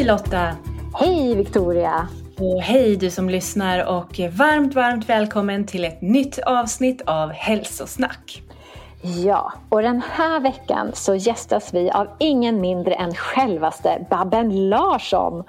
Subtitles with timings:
[0.00, 0.56] Hej Lotta!
[0.94, 2.08] Hej Victoria!
[2.38, 8.42] Och hej du som lyssnar och varmt, varmt välkommen till ett nytt avsnitt av Hälsosnack.
[9.24, 15.44] Ja, och den här veckan så gästas vi av ingen mindre än självaste Babben Larsson.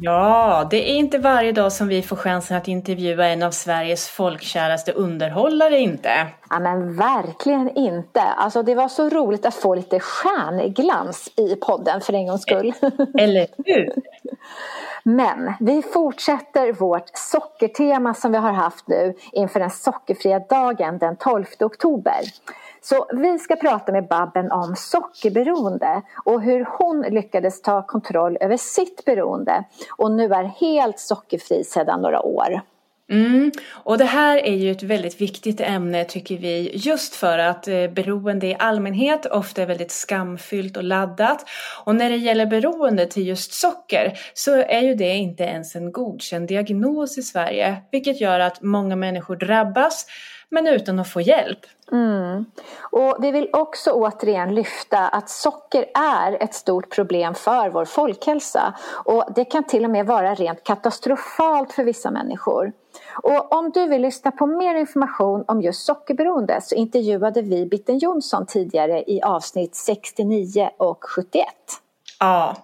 [0.00, 4.08] Ja, det är inte varje dag som vi får chansen att intervjua en av Sveriges
[4.08, 6.26] folkkäraste underhållare inte.
[6.50, 8.20] Ja men verkligen inte.
[8.20, 12.72] Alltså det var så roligt att få lite stjärnglans i podden för en gångs skull.
[13.18, 13.92] Eller hur?
[15.02, 21.16] Men vi fortsätter vårt sockertema som vi har haft nu inför den sockerfria dagen den
[21.16, 22.20] 12 oktober.
[22.88, 28.56] Så vi ska prata med Babben om sockerberoende och hur hon lyckades ta kontroll över
[28.56, 29.64] sitt beroende
[29.96, 32.60] och nu är helt sockerfri sedan några år.
[33.10, 33.52] Mm.
[33.70, 37.88] Och det här är ju ett väldigt viktigt ämne tycker vi just för att eh,
[37.88, 41.44] beroende i allmänhet ofta är väldigt skamfyllt och laddat.
[41.84, 45.92] Och när det gäller beroende till just socker så är ju det inte ens en
[45.92, 50.06] godkänd diagnos i Sverige vilket gör att många människor drabbas
[50.50, 51.58] men utan att få hjälp.
[51.92, 52.44] Mm.
[52.80, 58.74] Och vi vill också återigen lyfta att socker är ett stort problem för vår folkhälsa
[59.04, 62.72] och det kan till och med vara rent katastrofalt för vissa människor.
[63.22, 67.98] Och om du vill lyssna på mer information om just sockerberoende så intervjuade vi Bitten
[67.98, 71.46] Jonsson tidigare i avsnitt 69 och 71.
[72.20, 72.56] Ja,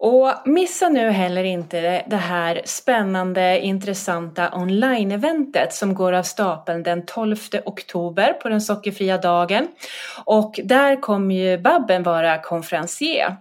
[0.00, 7.06] och missa nu heller inte det här spännande, intressanta online-eventet som går av stapeln den
[7.06, 9.68] 12 oktober på den sockerfria dagen.
[10.24, 13.36] Och där kommer ju Babben vara konferencier.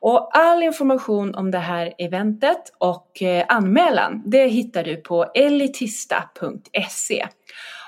[0.00, 7.26] Och all information om det här eventet och eh, anmälan det hittar du på elitista.se.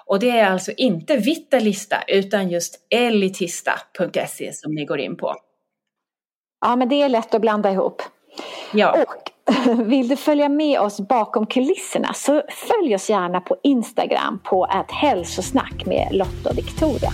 [0.06, 5.36] Och det är alltså inte Vitalista utan just elitista.se som ni går in på.
[6.60, 8.02] Ja, men det är lätt att blanda ihop.
[8.72, 8.96] Ja.
[9.02, 9.32] Och
[9.86, 14.90] vill du följa med oss bakom kulisserna så följ oss gärna på Instagram på att
[14.90, 17.10] hälsosnack med Lotta och Victoria.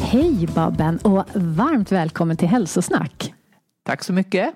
[0.00, 3.34] Hej Babben och varmt välkommen till Hälsosnack.
[3.86, 4.54] Tack så mycket.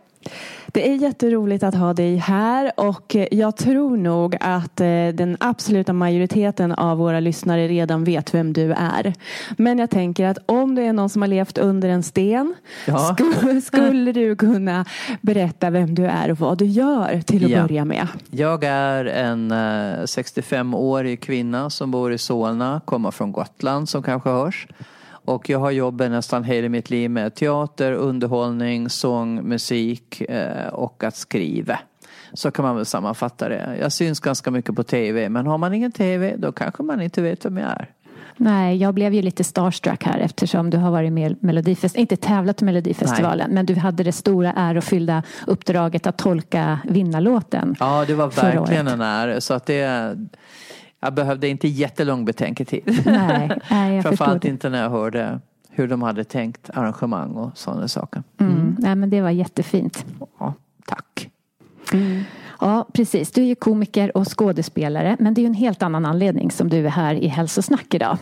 [0.73, 5.93] Det är jätteroligt att ha dig här och jag tror nog att eh, den absoluta
[5.93, 9.15] majoriteten av våra lyssnare redan vet vem du är.
[9.57, 12.55] Men jag tänker att om det är någon som har levt under en sten
[12.87, 12.99] Ja.
[13.19, 14.85] skulle, skulle du kunna
[15.21, 17.63] berätta vem du är och vad du gör till att Ja.
[17.63, 18.07] börja med.
[18.31, 19.57] Jag är en eh,
[20.05, 24.67] 65-årig kvinna som bor i Solna, kommer från Gotland som kanske hörs.
[25.29, 31.05] Och jag har jobbat nästan hela mitt liv med teater, underhållning, sång, musik eh, och
[31.05, 31.79] att skriva.
[32.33, 33.77] Så kan man väl sammanfatta det.
[33.81, 37.23] Jag syns ganska mycket på tv, men har man ingen tv då kanske man inte
[37.23, 37.91] vet vem jag är.
[38.37, 42.17] Nej, jag blev ju lite starstruck här eftersom du har varit med i Melodifestivalen, inte
[42.17, 47.77] tävlat i Melodifestivalen, men du hade det stora ärofyllda uppdraget att tolka vinnarlåten.
[47.81, 49.41] Ja, det var verkligen en ära.
[49.41, 50.17] Så att det,
[51.01, 53.03] jag behövde inte jättelång betänketid.
[53.07, 55.41] Nej, nej jag Framförallt inte när jag hörde
[55.71, 58.23] hur de hade tänkt arrangemang och sådana saker.
[58.41, 58.77] Mm.
[58.79, 60.07] Nej, men det var jättefint.
[60.39, 60.55] Ja,
[60.87, 61.31] tack.
[62.61, 63.33] Ja, precis.
[63.33, 66.69] Du är ju komiker och skådespelare, men det är ju en helt annan anledning som
[66.69, 68.19] du är här i Hälsosnack idag.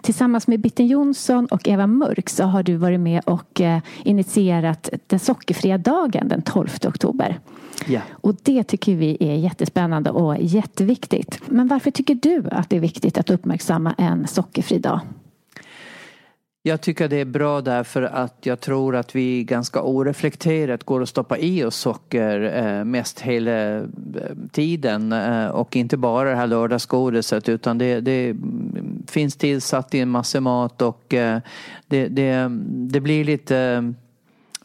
[0.00, 4.90] Tillsammans med Bitten Jonsson och Eva Mörk så har du varit med och eh, initierat
[5.06, 7.38] den sockerfria dagen den 12 oktober.
[7.86, 8.00] Ja.
[8.10, 11.40] Och det tycker vi är jättespännande och jätteviktigt.
[11.46, 15.00] Men varför tycker du att det är viktigt att uppmärksamma en sockerfri dag?
[16.66, 21.08] Jag tycker det är bra därför att jag tror att vi ganska oreflekterat går att
[21.08, 23.82] stoppa i oss socker eh, mest hela eh,
[24.52, 28.36] tiden eh, och inte bara det här lördagsgodiset utan det, det
[29.06, 33.92] finns tillsatt i en massa mat och det, det, det blir lite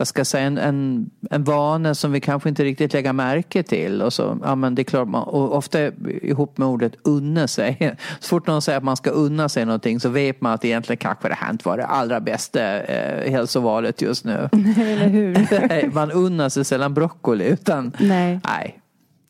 [0.01, 3.63] vad ska jag säga, en, en, en vana som vi kanske inte riktigt lägger märke
[3.63, 4.01] till.
[4.01, 5.79] Och så, ja, men det är klart man, och ofta
[6.21, 7.95] ihop med ordet unna sig.
[8.19, 10.97] Så fort någon säger att man ska unna sig någonting så vet man att egentligen
[10.97, 14.49] kanske det här inte var det allra bästa eh, hälsovalet just nu.
[14.77, 15.91] Eller hur?
[15.93, 18.79] man unnar sig sällan broccoli utan nej, nej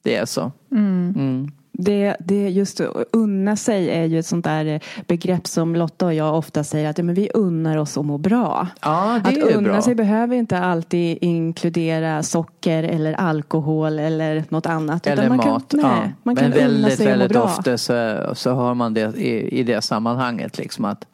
[0.04, 0.52] det är så.
[0.72, 1.14] Mm.
[1.18, 1.52] Mm.
[1.72, 6.14] Det, det just att unna sig är ju ett sånt där begrepp som Lotta och
[6.14, 8.68] jag ofta säger att ja, men vi unnar oss att må bra.
[8.82, 9.82] Ja, att unna bra.
[9.82, 15.08] sig behöver inte alltid inkludera socker eller alkohol eller något annat.
[15.08, 15.70] Eller man mat.
[15.70, 16.12] Kan, nej, ja.
[16.24, 17.44] man kan Men unna väldigt, sig väldigt bra.
[17.44, 20.58] ofta så, så hör man det i, i det sammanhanget.
[20.58, 21.06] Liksom att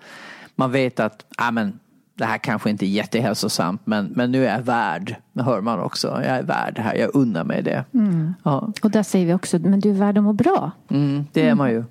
[0.56, 1.80] man vet att ah, men,
[2.18, 5.16] det här kanske inte är jättehälsosamt men, men nu är jag värd.
[5.34, 6.08] Det hör man också.
[6.08, 6.96] Jag är värd det här.
[6.96, 7.86] Jag unnar mig det.
[8.44, 8.74] Ja.
[8.84, 10.72] Och där säger vi också, men du är värd att må bra.
[10.90, 11.84] Mm, det är man ju.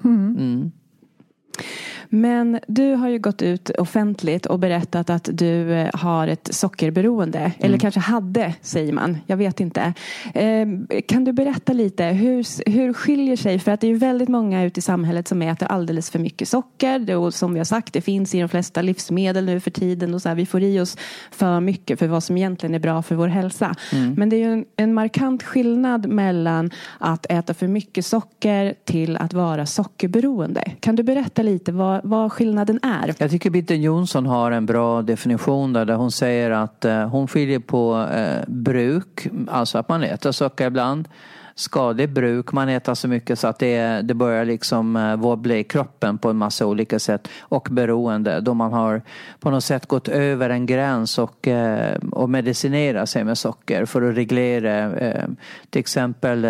[2.09, 7.39] Men du har ju gått ut offentligt och berättat att du eh, har ett sockerberoende.
[7.39, 7.53] Mm.
[7.59, 9.19] Eller kanske hade, säger man.
[9.27, 9.93] Jag vet inte.
[10.35, 10.67] Eh,
[11.09, 13.59] Kan du berätta lite, hur, hur skiljer sig?
[13.59, 16.49] För att det är ju väldigt många ute i samhället som äter alldeles för mycket
[16.49, 17.17] socker.
[17.17, 20.15] Och som vi har sagt, det finns i de flesta livsmedel nu för tiden.
[20.15, 20.97] Och så här, vi får i oss
[21.31, 23.75] för mycket för vad som egentligen är bra för vår hälsa.
[23.93, 24.15] Mm.
[24.15, 29.17] Men det är ju en, en markant skillnad mellan att äta för mycket socker till
[29.17, 30.73] att vara sockerberoende.
[30.81, 33.15] Kan du berätta lite vad, vad skillnaden är?
[33.19, 37.29] Jag tycker Bitten Jonsson har en bra definition där, där hon säger att eh, hon
[37.29, 41.09] skiljer på eh, bruk, alltså att man äter socker ibland,
[41.59, 45.65] skadligt bruk, man äter så mycket så att det, det börjar liksom eh, wobbla i
[45.65, 49.03] kroppen på en massa olika sätt och beroende då man har
[49.41, 54.03] på något sätt gått över en gräns och, eh, och medicinerar sig med socker för
[54.03, 55.29] att reglera eh,
[55.71, 56.45] till exempel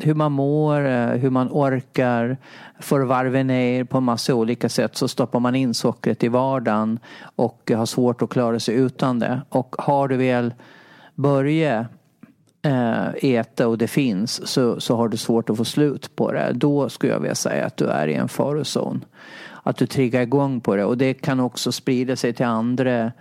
[0.00, 0.80] hur man mår,
[1.16, 2.36] hur man orkar,
[2.78, 6.28] för att varva ner på en massa olika sätt så stoppar man in sockret i
[6.28, 6.98] vardagen
[7.36, 9.40] och har svårt att klara sig utan det.
[9.48, 10.54] Och har du väl
[11.14, 11.86] börjat
[12.64, 16.52] Eh, äta och det finns så, så har du svårt att få slut på det.
[16.52, 19.04] Då skulle jag vilja säga att du är i en farozon.
[19.62, 23.12] Att du triggar igång på det och det kan också sprida sig till andra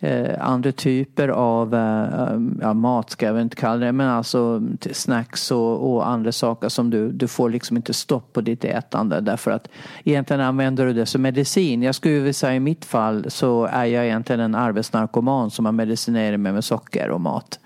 [0.00, 4.62] eh, andra typer av eh, ja, mat ska jag väl inte kalla det men alltså
[4.92, 9.20] snacks och, och andra saker som du, du får liksom inte stopp på ditt ätande
[9.20, 9.68] därför att
[10.04, 11.82] egentligen använder du det som medicin.
[11.82, 15.72] Jag skulle vilja säga i mitt fall så är jag egentligen en arbetsnarkoman som har
[15.72, 17.60] medicinerat mig med socker och mat.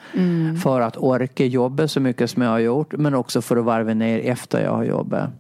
[0.63, 3.95] För att orka jobba så mycket som jag har gjort men också för att varva
[3.95, 5.31] ner efter jag har jobbat.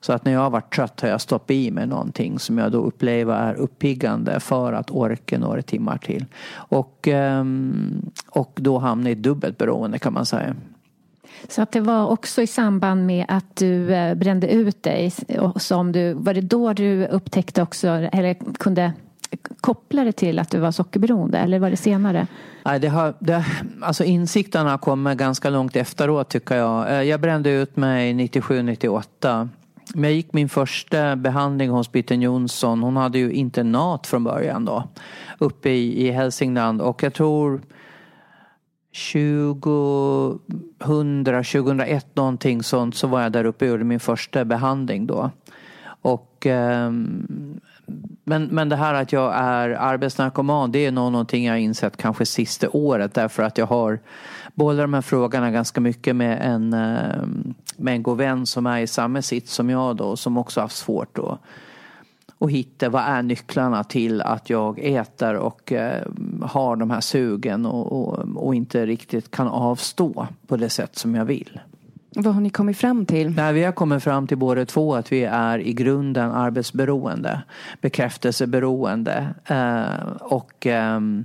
[0.00, 2.72] Så att när jag har varit trött har jag stoppat i mig någonting som jag
[2.72, 6.24] då upplever är uppiggande för att orka några timmar till.
[6.52, 10.54] Och, ehm, och då hamnar i ett dubbelt beroende kan man säga.
[11.48, 15.12] Så att det var också i samband med att du eh, brände ut dig.
[15.56, 18.92] Som du, var det då du upptäckte också, eller kunde
[19.60, 21.38] koppla det till att du var sockerberoende?
[21.38, 22.26] Eller var det senare?
[22.64, 23.44] Nej, det har, det,
[23.80, 26.90] alltså insikterna kommer ganska långt efteråt tycker jag.
[26.90, 29.48] Eh, Jag brände ut mig 97-98.
[29.94, 32.82] Men jag gick min första behandling hos Bitten Jonsson.
[32.82, 34.88] Hon hade ju internat från början då.
[35.38, 36.80] Uppe i, i Hälsingland.
[36.80, 37.60] Och jag tror
[39.12, 45.30] 2000, 2001 någonting sånt så var jag där uppe och gjorde min första behandling då.
[46.02, 46.92] Och eh,
[48.24, 51.96] men, men det här att jag är arbetsnarkoman det är nog någonting jag har insett
[51.96, 53.98] kanske sista året därför att jag har
[54.54, 57.22] bollat de här frågorna ganska mycket med en, eh,
[57.80, 60.64] med en god vän som är i samma sits som jag då som också har
[60.64, 61.38] haft svårt då
[62.40, 66.06] och hitta vad är nycklarna till att jag äter och eh,
[66.42, 71.14] har de här sugen och, och, och inte riktigt kan avstå på det sätt som
[71.14, 71.60] jag vill.
[72.16, 73.30] Vad har ni kommit fram till?
[73.30, 77.42] Nej, vi har kommit fram till båda två att vi är i grunden arbetsberoende,
[77.80, 81.24] bekräftelseberoende eh, och ehm,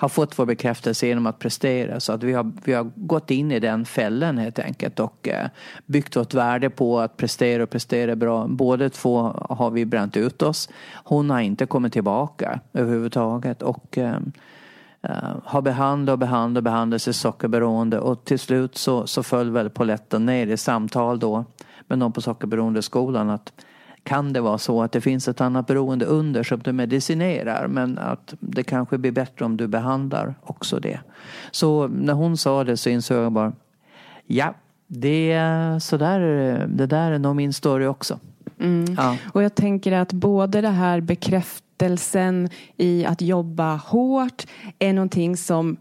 [0.00, 2.00] har fått vår bekräftelse genom att prestera.
[2.00, 5.46] Så att vi har, vi har gått in i den fällan helt enkelt och eh,
[5.86, 8.46] byggt vårt värde på att prestera och prestera bra.
[8.48, 10.68] Båda två har vi bränt ut oss.
[10.92, 14.16] Hon har inte kommit tillbaka överhuvudtaget och eh,
[15.02, 19.50] eh har behandlat och behandlat och behandlat sig sockerberoende och till slut så, så föll
[19.50, 21.44] väl polletten ner i samtal då
[21.86, 23.52] med någon på sockerberoendeskolan att
[24.02, 27.98] kan det vara så att det finns ett annat beroende under som du medicinerar men
[27.98, 31.00] att det kanske blir bättre om du behandlar också det.
[31.50, 33.52] Så när hon sa det så insåg jag bara
[34.26, 34.54] ja,
[34.86, 36.20] det, är så där,
[36.68, 38.18] det där är nog min story också.
[38.60, 38.94] Mm.
[38.98, 39.16] Ja.
[39.32, 44.46] Och jag tänker att både det här bekräftelsen i att jobba hårt
[44.78, 45.76] är någonting som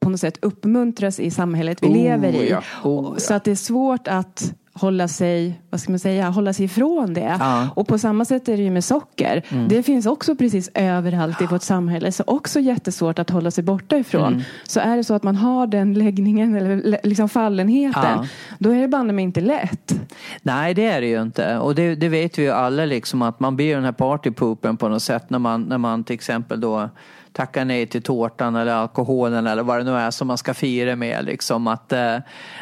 [0.00, 2.50] på något sätt uppmuntras i samhället vi oh, lever i.
[2.50, 2.62] Ja.
[2.84, 3.20] Oh, ja.
[3.20, 7.14] Så att det är svårt att hålla sig, vad ska man säga, hålla sig ifrån
[7.14, 7.36] det.
[7.40, 7.68] Ja.
[7.76, 9.42] Och på samma sätt är det ju med socker.
[9.48, 9.68] Mm.
[9.68, 12.12] Det finns också precis överallt i vårt samhälle.
[12.12, 14.32] Så också jättesvårt att hålla sig borta ifrån.
[14.32, 14.42] Mm.
[14.64, 18.02] Så är det så att man har den läggningen eller liksom fallenheten.
[18.04, 18.26] Ja.
[18.58, 19.94] Då är det banne mig inte lätt.
[20.42, 21.58] Nej det är det ju inte.
[21.58, 24.88] Och det, det vet vi ju alla liksom att man blir den här partypoopen på
[24.88, 26.88] något sätt när man, när man till exempel då
[27.34, 30.96] tacka nej till tårtan eller alkoholen eller vad det nu är som man ska fira
[30.96, 31.24] med.
[31.24, 32.16] Liksom att, eh,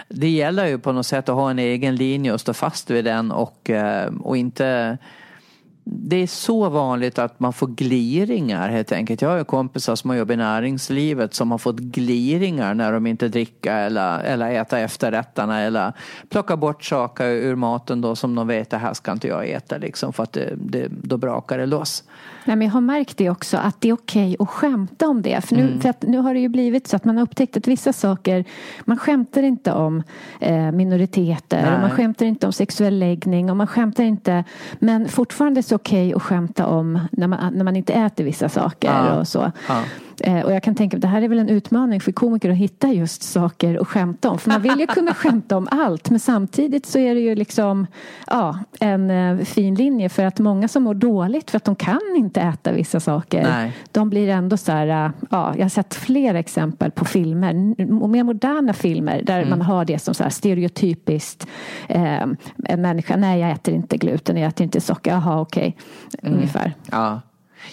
[0.08, 3.04] det gäller ju på något sätt att ha en egen linje och stå fast vid
[3.04, 4.98] den och, eh, och inte
[5.84, 9.22] det är så vanligt att man får gliringar helt enkelt.
[9.22, 13.06] Jag har ju kompisar som har jobbat i näringslivet som har fått gliringar när de
[13.06, 15.92] inte dricker eller, eller äta efterrätterna eller
[16.28, 19.48] plocka bort saker ur maten då som de vet att det här ska inte jag
[19.48, 22.04] äta liksom för att det, det, då brakar det loss.
[22.44, 25.40] Nej, men jag har märkt det också att det är okej att skämta om det.
[25.44, 25.80] För nu, mm.
[25.80, 28.44] för att nu har det ju blivit så att man har upptäckt att vissa saker,
[28.84, 30.02] man skämtar inte om
[30.40, 34.44] eh, minoriteter, och man skämtar inte om sexuell läggning och man skämtar inte,
[34.78, 38.48] men fortfarande är det okej att skämta om när man, när man inte äter vissa
[38.48, 39.20] saker ja.
[39.20, 39.52] och så.
[39.68, 39.82] Ja.
[40.20, 42.56] Eh, och jag kan tänka att det här är väl en utmaning för komiker att
[42.56, 44.38] hitta just saker att skämta om.
[44.38, 47.86] För man vill ju kunna skämta om allt men samtidigt så är det ju liksom
[48.26, 52.00] ja, en eh, fin linje för att många som mår dåligt för att de kan
[52.16, 53.42] inte äta vissa saker.
[53.42, 53.72] Nej.
[53.92, 57.52] De blir ändå så här, eh, ja, jag har sett flera exempel på filmer,
[58.08, 59.50] mer moderna filmer där mm.
[59.50, 61.46] man har det som så här stereotypiskt.
[61.88, 62.22] Eh,
[62.64, 65.76] en människa, nej jag äter inte gluten, jag äter inte socker, jaha okej,
[66.08, 66.28] okay.
[66.28, 66.38] mm.
[66.38, 66.74] ungefär.
[66.90, 67.20] Ja.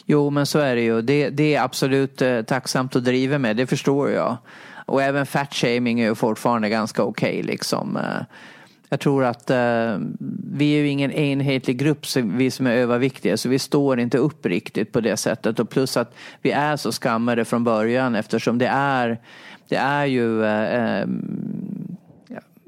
[0.05, 1.01] Jo, men så är det ju.
[1.01, 4.37] Det, det är absolut eh, tacksamt att driva med, det förstår jag.
[4.85, 7.97] Och även fatshaming är ju fortfarande ganska okej okay, liksom.
[7.97, 8.23] Eh,
[8.89, 9.97] jag tror att eh,
[10.53, 14.45] vi är ju ingen enhetlig grupp, vi som är överviktiga, så vi står inte upp
[14.45, 15.59] riktigt på det sättet.
[15.59, 19.19] Och plus att vi är så skammade från början eftersom det är,
[19.67, 21.49] det är ju eh ehm,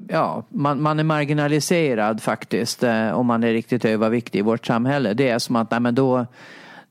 [0.08, 5.14] ja, man, man är marginaliserad faktiskt eh, om man är riktigt överviktig i vårt samhälle.
[5.14, 6.26] Det är som att, nej men då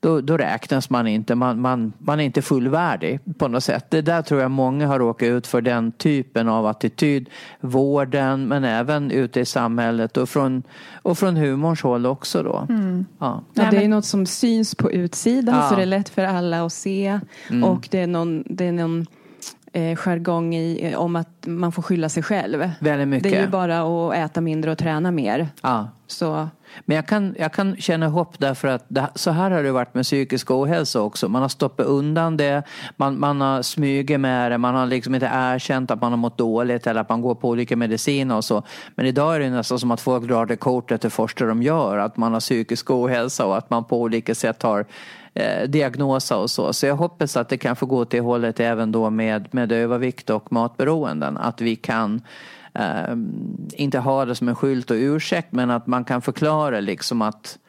[0.02, 1.34] då, då räknas man inte.
[1.34, 3.86] Man, man, man är inte fullvärdig på något sätt.
[3.90, 7.30] Det där tror jag många har råkat ut för den typen av attityd.
[7.60, 10.62] Vården men även ute i samhället och från,
[10.94, 12.66] och från humorns håll också då.
[12.68, 13.06] Mm.
[13.18, 13.44] Ja.
[13.54, 13.70] ja.
[13.70, 15.68] det är något som syns på utsidan ja.
[15.68, 17.20] så det är lätt för alla att se.
[17.50, 17.64] Mm.
[17.64, 19.06] Och det är någon, det är någon
[19.72, 22.70] eh, jargong i, om att man får skylla sig själv.
[22.80, 23.30] Väldigt mycket.
[23.30, 25.48] Det är ju bara att äta mindre och träna mer.
[25.62, 25.88] Ja.
[26.06, 26.48] Så.
[26.84, 29.94] Men jag kan, jag kan känna hopp därför att det, så här har det varit
[29.94, 31.28] med psykisk ohälsa också.
[31.28, 32.62] Man har stoppat undan det,
[32.96, 36.38] man, man har smugit med det, man har liksom inte erkänt att man har mått
[36.38, 38.62] dåligt eller att man går på olika mediciner och så.
[38.94, 41.98] Men idag är det nästan som att folk drar det kortet det första de gör,
[41.98, 44.86] att man har psykisk ohälsa och att man på olika sätt har
[45.34, 46.72] eh, diagnoser och så.
[46.72, 49.72] Så jag hoppas att det kan få gå åt det hållet även då med, med
[49.72, 51.36] övervikt och matberoenden.
[51.36, 52.22] Att vi kan
[52.74, 53.16] eh,
[53.72, 57.58] inte ha det som en skylt och ursäkt men att man kan förklara liksom att
[57.58, 57.61] eh,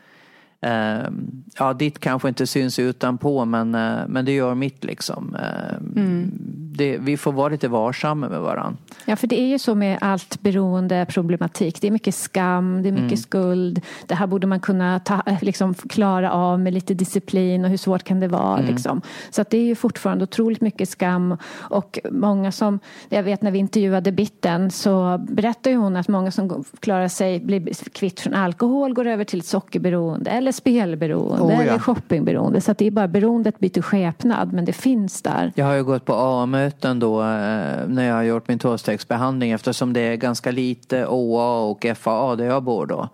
[1.57, 5.35] ja, ditt kanske inte syns utanpå men, eh, men det gör mitt liksom.
[5.35, 6.31] Eh, mm
[6.75, 8.77] det, vi får vara lite varsamma med varandra.
[9.05, 11.81] Ja, för det är ju så med allt beroende problematik.
[11.81, 13.17] Det är mycket skam, det är mycket mm.
[13.17, 13.81] skuld.
[14.07, 18.03] Det här borde man kunna ta, liksom, klara av med lite disciplin och hur svårt
[18.03, 18.57] kan det vara?
[18.57, 18.73] Mm.
[18.73, 19.01] Liksom.
[19.29, 22.79] Så att det är ju fortfarande otroligt mycket skam och många som,
[23.09, 27.89] jag vet när vi intervjuade Bitten så berättade hon att många som klarar sig, blir
[27.89, 31.61] kvitt från alkohol går över till sockerberoende eller spelberoende oh, ja.
[31.61, 32.61] eller shoppingberoende.
[32.61, 35.51] Så att det är bara beroendet byter skepnad men det finns där.
[35.55, 39.51] Jag har ju gått på AMU möten då eh, när jag har gjort min tolvstegsbehandling
[39.51, 43.09] eftersom det är ganska lite OA och FAA där jag bor då.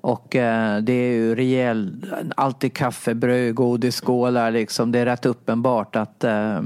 [0.00, 4.92] Och eh, det är ju rejäl, alltid kaffe, bröd, godisskålar liksom.
[4.92, 6.24] Det är rätt uppenbart att...
[6.24, 6.60] Eh,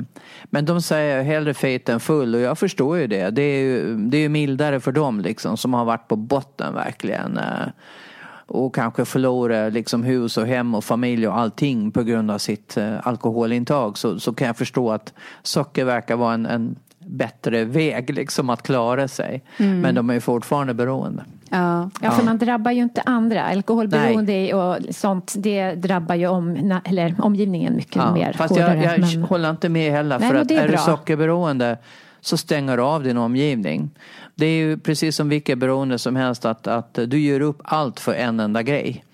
[0.45, 3.31] men de säger hellre fet än full och jag förstår ju det.
[3.31, 6.75] Det är ju, det är ju mildare för dem liksom som har varit på botten
[6.75, 7.41] verkligen
[8.50, 12.76] och kanske förlorar liksom hus och hem och familj och allting på grund av sitt
[12.76, 18.11] eh, alkoholintag så, så kan jag förstå att socker verkar vara en, en bättre väg
[18.14, 19.45] liksom att klara sig.
[19.57, 19.80] Mm.
[19.80, 21.25] Men de är ju fortfarande beroende.
[21.49, 21.90] Ja.
[22.00, 23.42] ja, för man drabbar ju inte andra.
[23.42, 24.54] Alkoholberoende Nej.
[24.54, 28.14] och sånt det drabbar ju om, eller omgivningen mycket ja.
[28.14, 28.33] mer.
[28.33, 29.23] Fast jag, jag men...
[29.23, 30.19] håller inte med heller.
[30.19, 31.78] Nej, för att är, är du sockerberoende
[32.21, 33.90] så stänger du av din omgivning.
[34.41, 38.01] Det är ju precis som vilket beroende som helst att, att du gör upp allt
[38.01, 39.05] för en enda grej.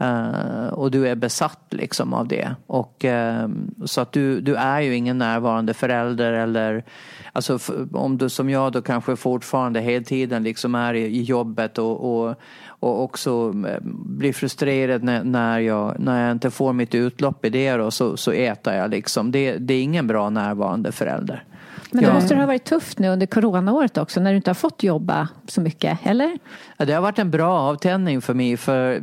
[0.00, 2.54] Uh, och du är besatt liksom av det.
[2.66, 3.48] Och, uh,
[3.84, 6.84] så att du, du är ju ingen närvarande förälder eller
[7.32, 7.58] alltså,
[7.92, 12.12] om du som jag då kanske fortfarande hela tiden liksom är i, i jobbet och,
[12.12, 12.34] och,
[12.68, 17.50] och också eh, blir frustrerad när, när, jag, när jag inte får mitt utlopp i
[17.50, 19.32] det då, så, så äter jag liksom.
[19.32, 21.44] Det, det är ingen bra närvarande förälder.
[21.90, 24.54] Men då måste det ha varit tufft nu under coronaåret också när du inte har
[24.54, 26.38] fått jobba så mycket, eller?
[26.76, 28.98] Ja, det har varit en bra avtändning för mig för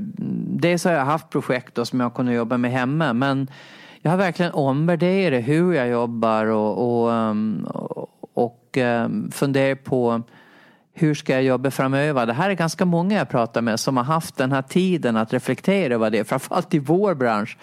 [0.59, 3.47] dels har jag haft projekt då som jag kunnat jobba med hemma men
[4.01, 10.23] jag har verkligen omvärderat hur jag jobbar och, och, um, och, och um, funderat på
[10.93, 12.25] hur ska jag jobba framöver?
[12.25, 15.33] Det här är ganska många jag pratar med som har haft den här tiden att
[15.33, 17.57] reflektera över det, framförallt i vår bransch.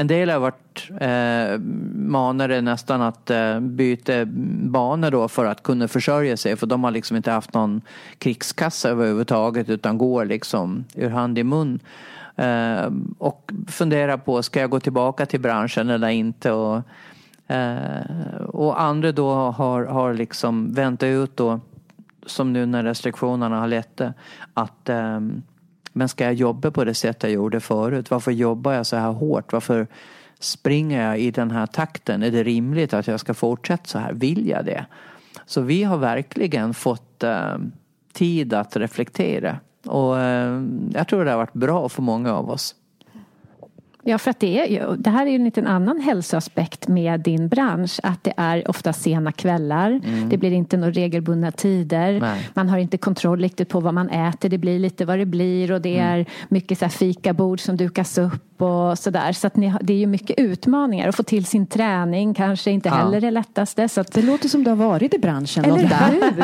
[0.00, 1.58] En del har varit eh,
[1.94, 6.90] manade nästan att eh, byta banor då för att kunna försörja sig för de har
[6.90, 7.82] liksom inte haft någon
[8.18, 11.80] krigskassa överhuvudtaget utan går liksom ur hand i mun.
[12.36, 16.52] Eh, och fundera på, ska jag gå tillbaka till branschen eller inte?
[16.52, 16.82] Och,
[17.46, 21.60] eh, och andra då har, har liksom väntat ut då
[22.26, 24.14] som nu när restriktionerna har lett det,
[24.54, 25.20] att eh,
[26.00, 28.10] men ska jag jobba på det sätt jag gjorde förut?
[28.10, 29.52] Varför jobbar jag så här hårt?
[29.52, 29.86] Varför
[30.38, 32.22] springer jag i den här takten?
[32.22, 34.12] Är det rimligt att jag ska fortsätta så här?
[34.12, 34.86] Vill jag det?
[35.46, 37.56] Så vi har verkligen fått eh,
[38.12, 39.56] tid att reflektera.
[39.86, 40.62] Och eh,
[40.94, 42.74] jag tror det har varit bra för många av oss.
[44.02, 47.48] Ja, för att det, är, det här är ju en liten annan hälsoaspekt med din
[47.48, 48.00] bransch.
[48.02, 49.90] Att det är ofta sena kvällar.
[49.90, 50.28] Mm.
[50.28, 52.20] Det blir inte några regelbundna tider.
[52.20, 52.48] Nej.
[52.54, 54.48] Man har inte kontroll riktigt på vad man äter.
[54.48, 56.20] Det blir lite vad det blir och det mm.
[56.20, 59.32] är mycket så här fikabord som dukas upp och sådär.
[59.32, 61.08] Så att ni, det är ju mycket utmaningar.
[61.08, 62.94] Att få till sin träning kanske inte ja.
[62.94, 63.88] heller det lättaste.
[63.88, 65.64] Så att, det låter som du har varit i branschen.
[65.64, 65.78] Eller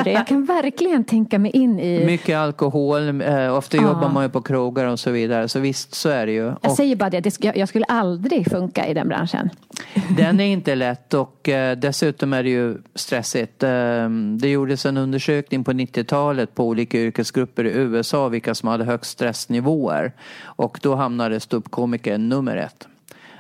[0.05, 0.13] hur?
[0.13, 2.07] Jag kan verkligen tänka mig in i...
[2.07, 3.21] Mycket alkohol.
[3.23, 3.83] Eh, ofta ja.
[3.83, 5.49] jobbar man ju på krogar och så vidare.
[5.49, 6.45] Så visst, så är det ju.
[6.45, 6.77] Jag och...
[6.77, 7.21] säger bara det.
[7.21, 9.51] det jag skulle aldrig funka i den branschen.
[10.17, 13.63] Den är inte lätt och eh, dessutom är det ju stressigt.
[13.63, 14.09] Eh,
[14.39, 19.11] det gjordes en undersökning på 90-talet på olika yrkesgrupper i USA vilka som hade högst
[19.11, 20.13] stressnivåer.
[20.43, 22.89] Och då hamnade ståuppkomiker nummer ett.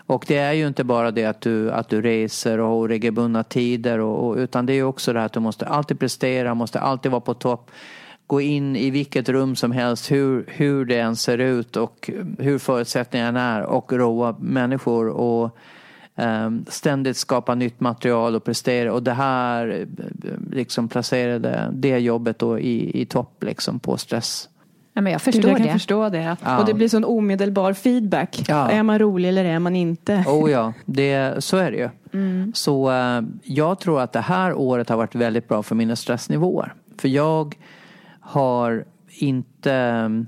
[0.06, 3.42] Och det är ju inte bara det att du, att du reser och har regelbundna
[3.42, 7.10] tider och, och, utan det är också det att du måste alltid prestera, måste alltid
[7.10, 7.70] vara på topp
[8.26, 12.58] gå in i vilket rum som helst, hur, hur det än ser ut och hur
[12.58, 15.56] förutsättningarna är och roa människor och
[16.14, 18.92] um, ständigt skapa nytt material och prestera.
[18.92, 19.86] Och det här eh,
[20.52, 24.48] liksom placerade det jobbet då i, i topp liksom på stress.
[24.96, 25.72] Ja, men jag förstår jag kan det.
[25.72, 26.36] förstå det.
[26.44, 26.58] Ja.
[26.58, 28.44] Och det blir sån omedelbar feedback.
[28.48, 28.70] Ja.
[28.70, 30.24] Är man rolig eller är man inte?
[30.26, 31.88] Oh ja, det, så är det ju.
[32.12, 32.52] Mm.
[32.54, 36.74] Så uh, jag tror att det här året har varit väldigt bra för mina stressnivåer.
[36.98, 37.54] För jag
[38.20, 40.24] har inte...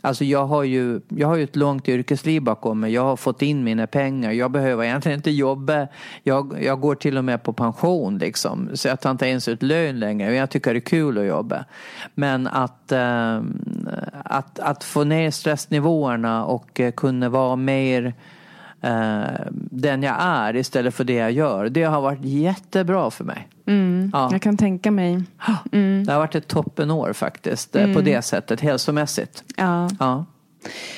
[0.00, 2.92] Alltså jag har, ju, jag har ju ett långt yrkesliv bakom mig.
[2.92, 4.32] Jag har fått in mina pengar.
[4.32, 5.88] Jag behöver egentligen inte jobba.
[6.22, 8.70] Jag, jag går till och med på pension liksom.
[8.74, 10.34] Så jag tar inte ens ut lön längre.
[10.34, 11.64] Jag tycker det är kul att jobba.
[12.14, 13.40] Men att, äh,
[14.24, 18.14] att, att få ner stressnivåerna och eh, kunna vara mer
[18.80, 21.68] eh, den jag är istället för det jag gör.
[21.68, 23.48] Det har varit jättebra för mig.
[23.66, 24.28] Mm, ja.
[24.32, 25.22] Jag kan tänka mig.
[25.72, 26.04] Mm.
[26.06, 27.94] Det har varit ett toppenår faktiskt mm.
[27.94, 29.44] på det sättet, hälsomässigt.
[29.56, 29.88] Ja.
[29.98, 30.24] ja.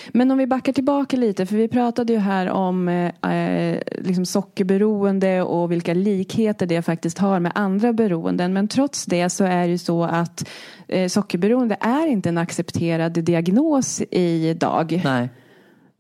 [0.09, 5.43] Men om vi backar tillbaka lite, för vi pratade ju här om eh, liksom sockerberoende
[5.43, 8.53] och vilka likheter det faktiskt har med andra beroenden.
[8.53, 10.49] Men trots det så är det ju så att
[10.89, 15.01] eh, sockerberoende är inte en accepterad diagnos idag.
[15.05, 15.29] Nej.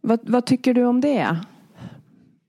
[0.01, 1.37] Vad, vad tycker du om det?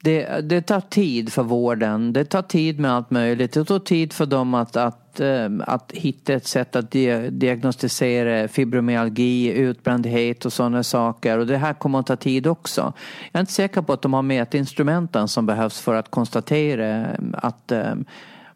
[0.04, 2.14] Det, det tar tid för vården.
[2.14, 3.54] Det tar tid med allt möjligt.
[3.54, 6.92] Det tar tid för dem att, att, eh, att hitta ett sätt att
[7.30, 11.38] diagnostisera fibromyalgi, utbrändhet och sådana saker.
[11.38, 12.94] Och det här kommer att ta tid också.
[13.32, 17.08] Jag är inte säker på att de har mätinstrumenten som behövs för att konstatera eh,
[17.34, 17.96] att eh,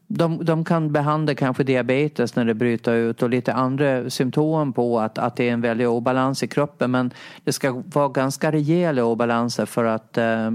[0.07, 4.99] de, de kan behandla kanske diabetes när det bryter ut och lite andra symptom på
[4.99, 6.91] att, att det är en väldig obalans i kroppen.
[6.91, 7.11] Men
[7.43, 10.51] det ska vara ganska rejäla obalanser för att eh,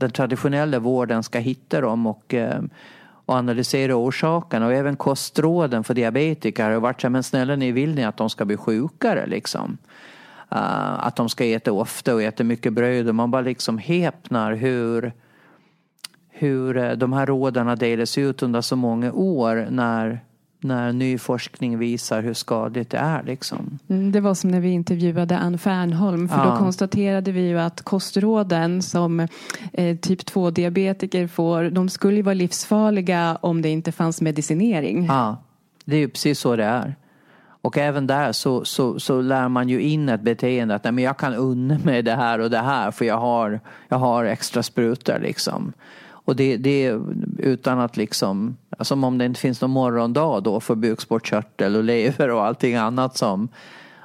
[0.00, 2.62] den traditionella vården ska hitta dem och, eh,
[3.26, 4.66] och analysera orsakerna.
[4.66, 8.30] Och även kostråden för diabetiker har varit så men snälla ni vill ni att de
[8.30, 9.78] ska bli sjukare liksom?
[10.52, 14.52] Uh, att de ska äta ofta och äta mycket bröd och man bara liksom häpnar
[14.52, 15.12] hur
[16.28, 20.20] hur eh, de här råden har delats ut under så många år när
[20.60, 23.22] när ny forskning visar hur skadligt det är.
[23.22, 23.78] Liksom.
[23.88, 26.28] Mm, det var som när vi intervjuade Ann Fernholm.
[26.28, 26.44] För ja.
[26.44, 29.20] då konstaterade vi ju att kostråden som
[29.72, 35.06] eh, typ 2-diabetiker får, de skulle ju vara livsfarliga om det inte fanns medicinering.
[35.06, 35.36] Ja,
[35.84, 36.94] det är ju precis så det är.
[37.62, 41.04] Och även där så, så, så lär man ju in ett beteende att nej, men
[41.04, 44.62] jag kan unna mig det här och det här för jag har, jag har extra
[44.62, 45.72] sprutor liksom.
[46.30, 46.98] Och det, det
[47.38, 52.30] utan att liksom, som om det inte finns någon morgondag då för bukspottkörtel och lever
[52.30, 53.48] och allting annat som,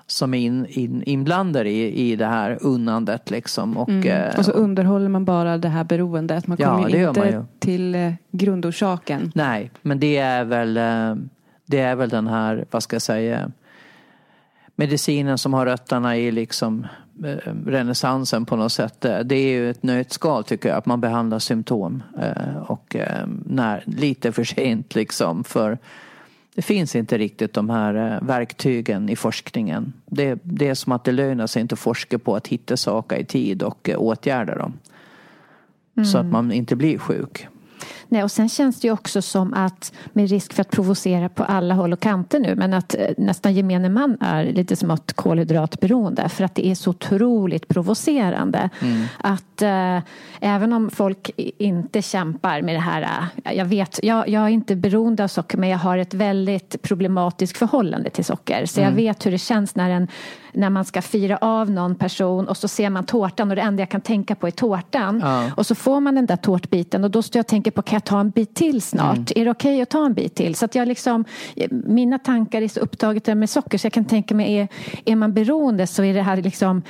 [0.07, 3.77] som är in, in, inblandade i, i det här unnandet liksom.
[3.77, 4.07] Och, mm.
[4.07, 6.47] eh, och så underhåller man bara det här beroendet.
[6.47, 7.43] Man kommer ja, ju inte ju.
[7.59, 9.31] till eh, grundorsaken.
[9.35, 11.15] Nej, men det är väl eh,
[11.65, 13.51] det är väl den här, vad ska jag säga,
[14.75, 16.87] medicinen som har rötterna i liksom
[17.65, 19.01] renässansen på något sätt.
[19.01, 22.03] Det är ju ett nötskal tycker jag, att man behandlar symptom.
[22.21, 25.43] Eh, och eh, när, lite för sent liksom.
[25.43, 25.77] För
[26.55, 29.93] det finns inte riktigt de här verktygen i forskningen.
[30.05, 33.17] Det, det är som att det lönar sig inte att forska på att hitta saker
[33.17, 34.73] i tid och åtgärda dem.
[35.97, 36.05] Mm.
[36.05, 37.47] Så att man inte blir sjuk.
[38.09, 41.43] Nej, och sen känns det ju också som att med risk för att provocera på
[41.43, 45.13] alla håll och kanter nu men att eh, nästan gemene man är lite som ett
[45.13, 48.69] kolhydratberoende för att det är så otroligt provocerande.
[48.81, 49.03] Mm.
[49.17, 49.99] Att äh,
[50.39, 54.75] även om folk inte kämpar med det här, äh, jag vet, jag, jag är inte
[54.75, 58.89] beroende av socker men jag har ett väldigt problematiskt förhållande till socker så mm.
[58.89, 60.07] jag vet hur det känns när en
[60.55, 63.81] när man ska fira av någon person och så ser man tårtan och det enda
[63.81, 65.19] jag kan tänka på är tårtan.
[65.23, 65.51] Ja.
[65.57, 67.97] Och så får man den där tårtbiten och då står jag och tänker på kan
[67.97, 69.15] jag ta en bit till snart?
[69.15, 69.25] Mm.
[69.35, 70.55] Är det okej okay att ta en bit till?
[70.55, 71.25] Så att jag liksom,
[71.71, 74.67] mina tankar är så upptaget med socker så jag kan tänka mig är,
[75.05, 76.81] är man beroende så är det här liksom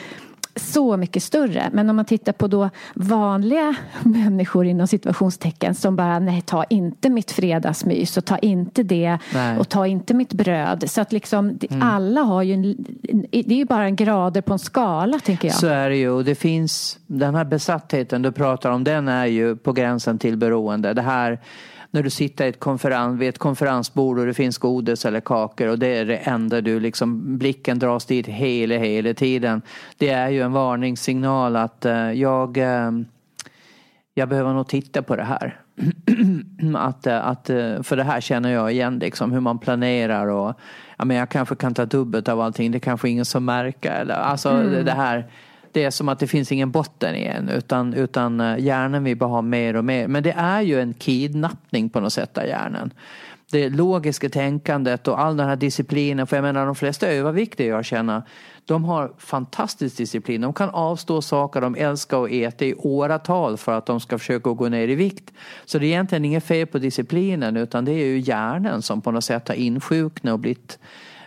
[0.55, 1.69] så mycket större.
[1.73, 7.09] Men om man tittar på då vanliga människor inom situationstecken som bara nej ta inte
[7.09, 9.57] mitt fredagsmys och ta inte det nej.
[9.57, 10.83] och ta inte mitt bröd.
[10.87, 11.81] Så att liksom mm.
[11.81, 12.75] alla har ju en,
[13.31, 15.57] det är ju bara en grader på en skala tänker jag.
[15.57, 19.25] Så är det ju och det finns den här besattheten du pratar om den är
[19.25, 20.93] ju på gränsen till beroende.
[20.93, 21.39] Det här
[21.95, 25.79] när du sitter ett konferens, vid ett konferensbord och det finns godis eller kakor och
[25.79, 29.61] det är det enda du liksom, blicken dras dit hela, hela tiden.
[29.97, 32.91] Det är ju en varningssignal att uh, jag, uh,
[34.13, 35.59] jag behöver nog titta på det här.
[36.75, 37.47] att, uh, att,
[37.87, 40.55] för det här känner jag igen liksom, hur man planerar och
[40.97, 43.91] ja, men jag kanske kan ta dubbelt av allting, det kanske ingen som märker.
[43.91, 44.85] Eller, alltså mm.
[44.85, 45.25] det här
[45.75, 49.29] det är som att det finns ingen botten igen utan, utan eh, hjärnan vill bara
[49.29, 50.07] ha mer och mer.
[50.07, 52.93] Men det är ju en kidnappning på något sätt av hjärnan.
[53.51, 56.27] Det logiska tänkandet och all den här disciplinen.
[56.27, 58.21] För jag menar de flesta överviktiga jag känner
[58.65, 60.41] de har fantastisk disciplin.
[60.41, 64.49] De kan avstå saker de älskar och äta i åratal för att de ska försöka
[64.49, 65.33] gå ner i vikt.
[65.65, 69.11] Så det är egentligen inget fel på disciplinen utan det är ju hjärnan som på
[69.11, 70.79] något sätt har insjuknat och blivit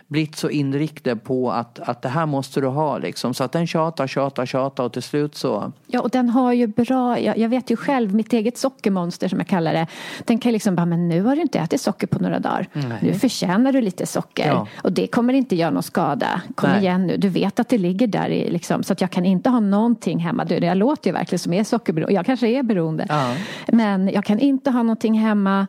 [0.09, 3.33] blivit så inriktad på att, att det här måste du ha liksom.
[3.33, 5.71] Så att den tjatar, tjatar, tjatar och till slut så.
[5.87, 9.37] Ja och den har ju bra, jag, jag, vet ju själv mitt eget sockermonster som
[9.37, 9.87] jag kallar det.
[10.25, 12.67] Den kan liksom bara, men nu har du inte ätit socker på några dagar.
[12.73, 12.99] Nej.
[13.01, 14.47] Nu förtjänar du lite socker.
[14.47, 14.67] Ja.
[14.83, 16.41] Och det kommer inte göra någon skada.
[16.55, 16.79] Kom Nej.
[16.79, 18.83] igen nu, du vet att det ligger där i liksom.
[18.83, 20.45] Så att jag kan inte ha någonting hemma.
[20.45, 22.13] Du, jag låter ju verkligen som är sockerberoende.
[22.13, 23.05] Jag kanske är beroende.
[23.09, 23.35] Ja.
[23.67, 25.67] Men jag kan inte ha någonting hemma.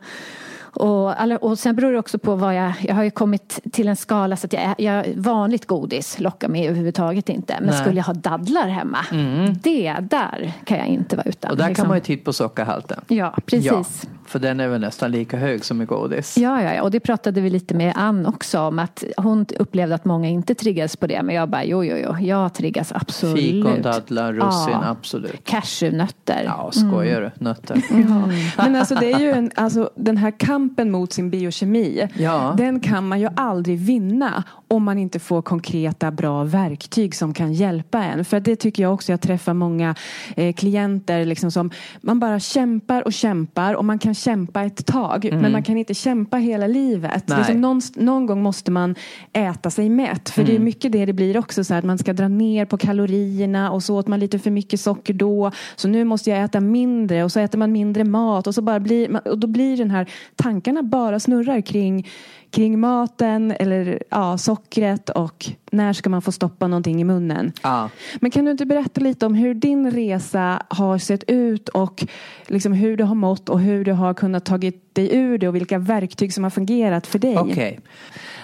[0.73, 2.73] Och, och sen beror det också på vad jag...
[2.81, 6.67] Jag har ju kommit till en skala så att jag, jag vanligt godis lockar mig
[6.67, 7.55] överhuvudtaget inte.
[7.59, 7.79] Men Nej.
[7.79, 9.57] skulle jag ha dadlar hemma, mm.
[9.63, 11.51] det där kan jag inte vara utan.
[11.51, 11.83] Och där liksom.
[11.83, 13.01] kan man ju titta på sockerhalten.
[13.07, 13.65] Ja, precis.
[13.65, 16.37] Ja, för den är väl nästan lika hög som i godis.
[16.37, 19.95] Ja, ja, ja, och det pratade vi lite med Ann också om att hon upplevde
[19.95, 21.23] att många inte triggades på det.
[21.23, 23.37] Men jag bara, jo, jo, jo, jag triggas absolut.
[23.37, 24.87] Fikon, dadlar, russin, ja.
[24.89, 25.43] absolut.
[25.43, 26.43] Cashewnötter.
[26.45, 27.31] Ja, skojar mm.
[27.37, 27.43] du?
[27.43, 27.81] Nötter.
[28.01, 28.29] Mm.
[28.57, 32.53] Men alltså det är ju en, alltså den här kampen kampen mot sin biokemi, ja.
[32.57, 37.53] den kan man ju aldrig vinna om man inte får konkreta bra verktyg som kan
[37.53, 38.25] hjälpa en.
[38.25, 39.95] För det tycker jag också, jag träffar många
[40.35, 45.25] eh, klienter liksom som man bara kämpar och kämpar och man kan kämpa ett tag
[45.25, 45.41] mm.
[45.41, 47.29] men man kan inte kämpa hela livet.
[47.37, 48.95] Liksom någon, någon, gång måste man
[49.33, 50.47] äta sig mätt för mm.
[50.47, 50.65] det är mm.
[50.65, 53.83] mycket det det blir också så här, att man ska dra ner på kalorierna och
[53.83, 57.31] så åt man lite för mycket socker då så nu måste jag äta mindre och
[57.31, 60.83] så äter man mindre mat och så bara blir och då blir den här tankarna
[60.83, 62.07] bara snurrar kring
[62.51, 67.51] kring maten eller ja, sockret och när ska man få stoppa någonting i munnen.
[67.63, 67.89] Ja.
[68.19, 72.05] Men kan du inte berätta lite om hur din resa har sett ut och
[72.47, 75.55] liksom hur du har mått och hur du har kunnat tagit dig ur det och
[75.55, 77.37] vilka verktyg som har fungerat för dig?
[77.37, 77.51] Okej.
[77.51, 77.77] Okay.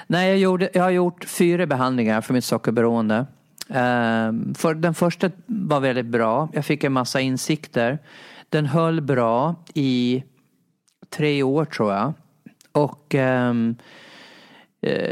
[0.07, 3.25] Nej, jag, gjorde, jag har gjort fyra behandlingar för mitt sockerberoende.
[3.69, 6.49] Um, för den första var väldigt bra.
[6.53, 7.99] Jag fick en massa insikter.
[8.49, 10.23] Den höll bra i
[11.09, 12.13] tre år tror jag.
[12.77, 13.75] Och um,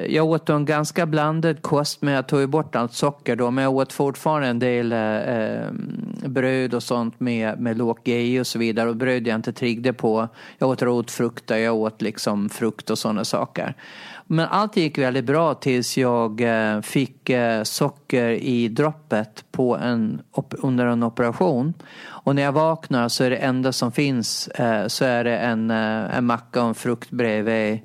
[0.07, 3.63] jag åt en ganska blandad kost men jag tog ju bort allt socker då men
[3.63, 8.47] jag åt fortfarande en del eh, ehm, bröd och sånt med, med lågt GI och
[8.47, 8.89] så vidare.
[8.89, 10.27] Och bröd jag inte triggde på.
[10.57, 13.75] Jag åt rotfrukter, jag åt liksom frukt och sådana saker.
[14.27, 20.21] Men allt gick väldigt bra tills jag eh, fick eh, socker i droppet på en,
[20.49, 21.73] under en operation.
[22.05, 25.71] Och när jag vaknar så är det enda som finns eh, så är det en,
[25.71, 27.79] en macka och en frukt bredvid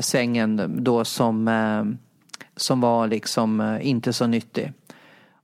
[0.00, 1.50] sängen då som,
[2.56, 4.72] som var liksom inte så nyttig.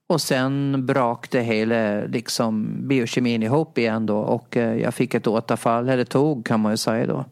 [0.07, 6.05] Och sen brakade hela liksom, biokemin ihop igen då och jag fick ett återfall, eller
[6.05, 7.25] tog kan man ju säga då.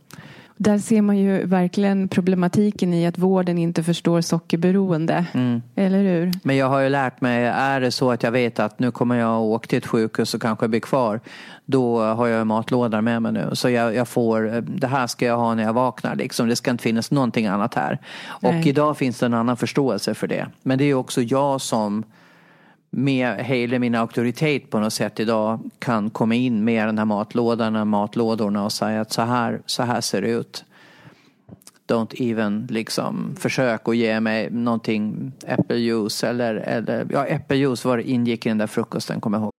[0.58, 5.26] Där ser man ju verkligen problematiken i att vården inte förstår sockerberoende.
[5.34, 5.62] Mm.
[5.74, 6.32] Eller hur?
[6.42, 9.16] Men jag har ju lärt mig, är det så att jag vet att nu kommer
[9.16, 11.20] jag åka till ett sjukhus och kanske bli kvar.
[11.64, 13.50] Då har jag matlådor med mig nu.
[13.52, 16.14] Så jag, jag, får, det här ska jag ha när jag vaknar.
[16.14, 16.48] Liksom.
[16.48, 17.98] Det ska inte finnas någonting annat här.
[18.26, 18.68] Och Nej.
[18.68, 20.46] idag finns det en annan förståelse för det.
[20.62, 22.04] Men det är också jag som
[22.96, 27.88] med hela min auktoritet på något sätt idag kan komma in med den här matlådan,
[27.88, 30.64] matlådorna och säga att så här, så här ser det ut.
[31.88, 38.46] Don't even liksom försök att ge mig någonting äppeljuice eller, eller ja äppeljuice var ingick
[38.46, 39.52] i den där frukosten kommer jag ihåg.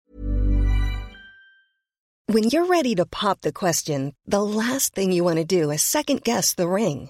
[2.34, 5.82] When you're ready to pop the question, the last thing you want to do is
[5.82, 7.10] second guess the ring.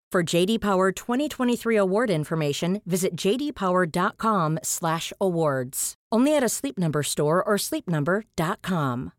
[0.11, 5.93] For JD Power 2023 award information, visit jdpower.com/awards.
[6.15, 9.11] Only at a Sleep Number store or sleepnumber.com.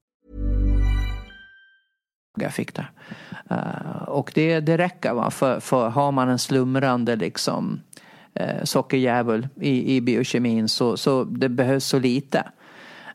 [2.37, 2.87] Jag fick det.
[3.51, 5.31] Uh, och det, det räcker va?
[5.31, 7.81] För, för har man en slumrande liksom
[8.35, 12.45] eh, uh, sockerjävul i, i biokemin så, så det behövs så lite.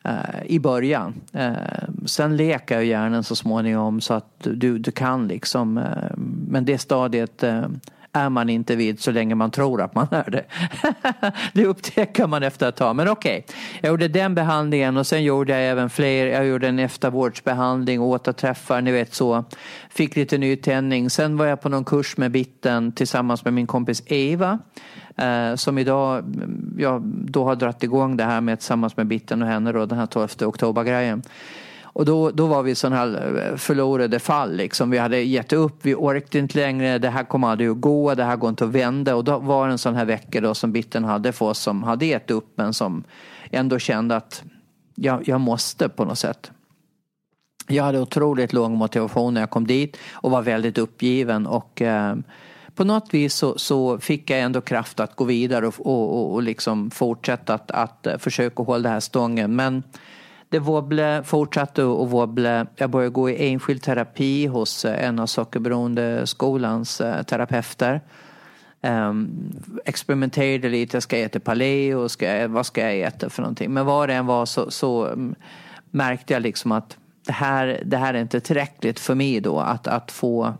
[0.08, 1.14] Eh, I början.
[1.34, 1.54] Eh,
[2.06, 5.78] sen leker hjärnan så småningom så att du, du kan liksom.
[5.78, 6.18] Eh,
[6.48, 7.44] men det stadiet
[8.18, 10.46] är man inte vid så länge man tror att man är det.
[11.54, 12.96] det upptäcker man efter ett tag.
[12.96, 13.56] Men okej, okay.
[13.82, 16.26] jag gjorde den behandlingen och sen gjorde jag även fler.
[16.26, 19.44] Jag gjorde en eftervårdsbehandling, återträffar, ni vet så.
[19.90, 21.10] Fick lite nytändning.
[21.10, 24.60] Sen var jag på någon kurs med Bitten tillsammans med min kompis Eva.
[25.18, 29.42] Eh, som idag, mm, jag då har dragit igång det här med tillsammans med Bitten
[29.42, 31.24] och henne då, den här 12 oktober-grejen.
[31.98, 34.56] Och då, då var vi sådana här eh, förlorade fall.
[34.56, 34.90] Liksom.
[34.90, 38.24] Vi hade gett upp, vi orkade inte längre, det här kommer aldrig att gå, det
[38.24, 39.16] här går inte att vända.
[39.16, 41.84] Och då var det en sån här vecka då som Bitten hade för oss som
[41.84, 43.04] hade gett upp men som
[43.52, 44.44] ändå kände att
[44.96, 46.52] jag, jag måste på något sätt.
[47.68, 52.16] Jag hade otroligt låg motivation när jag kom dit och var väldigt uppgiven och eh,
[52.76, 56.44] på något vis så, så, fick jag ändå kraft att gå vidare och, och, och
[56.44, 59.56] liksom fortsätta att, att eh, försöka hålla det här stången.
[59.56, 59.84] Men
[60.50, 62.68] det wobble, fortsatte att wobbla.
[62.76, 68.02] Jag började gå i enskild terapi hos eh, en av sockerberoende skolans eh, terapeuter.
[68.82, 69.52] Um,
[69.86, 73.74] experimenterade lite, ska jag äta paleo, ska jag, vad ska jag äta för någonting?
[73.74, 75.36] Men vad det än var så, så um,
[75.92, 79.88] märkte jag liksom att det här, det här är inte tillräckligt för mig då att,
[79.88, 80.54] att få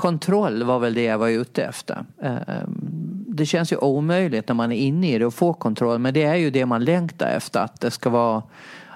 [0.00, 2.04] kontroll var väl det jag var ute efter.
[2.22, 2.80] Ehm,
[3.28, 6.22] det känns ju omöjligt när man är inne i det att få kontroll men det
[6.22, 8.42] är ju det man längtar efter att det ska vara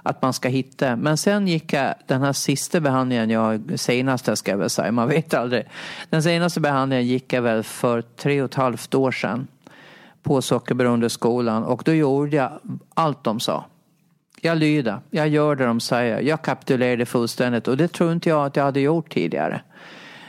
[0.03, 0.97] att man ska hitta.
[0.97, 5.09] Men sen gick jag den här sista behandlingen, jag, senaste ska jag väl säga, man
[5.09, 5.65] vet aldrig.
[6.11, 9.47] Den senaste behandlingen gick jag väl för tre och ett halvt år sedan
[10.23, 12.61] på sockerberoende skolan och då gjorde jag
[12.95, 13.65] allt de sa.
[14.41, 18.47] Jag lyder, jag gör det de säger, jag kapitulerade fullständigt och det tror inte jag
[18.47, 19.61] att jag hade gjort tidigare.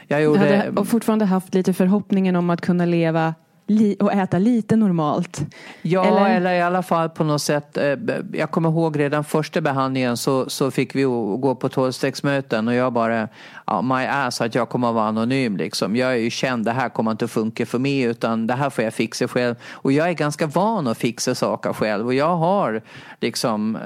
[0.07, 0.39] Jag gjorde...
[0.39, 3.33] Du hade och fortfarande haft lite förhoppningen om att kunna leva
[3.99, 5.41] och äta lite normalt.
[5.81, 6.35] Ja, eller?
[6.35, 6.53] eller?
[6.53, 7.77] i alla fall på något sätt.
[7.77, 7.95] Eh,
[8.33, 12.93] jag kommer ihåg redan första behandlingen så, så fick vi gå på tolvstegsmöten och jag
[12.93, 13.27] bara,
[13.67, 15.95] ja, my ass att jag kommer att vara anonym liksom.
[15.95, 18.69] Jag är ju känd, det här kommer inte att funka för mig utan det här
[18.69, 19.55] får jag fixa själv.
[19.71, 22.81] Och jag är ganska van att fixa saker själv och jag har
[23.21, 23.77] liksom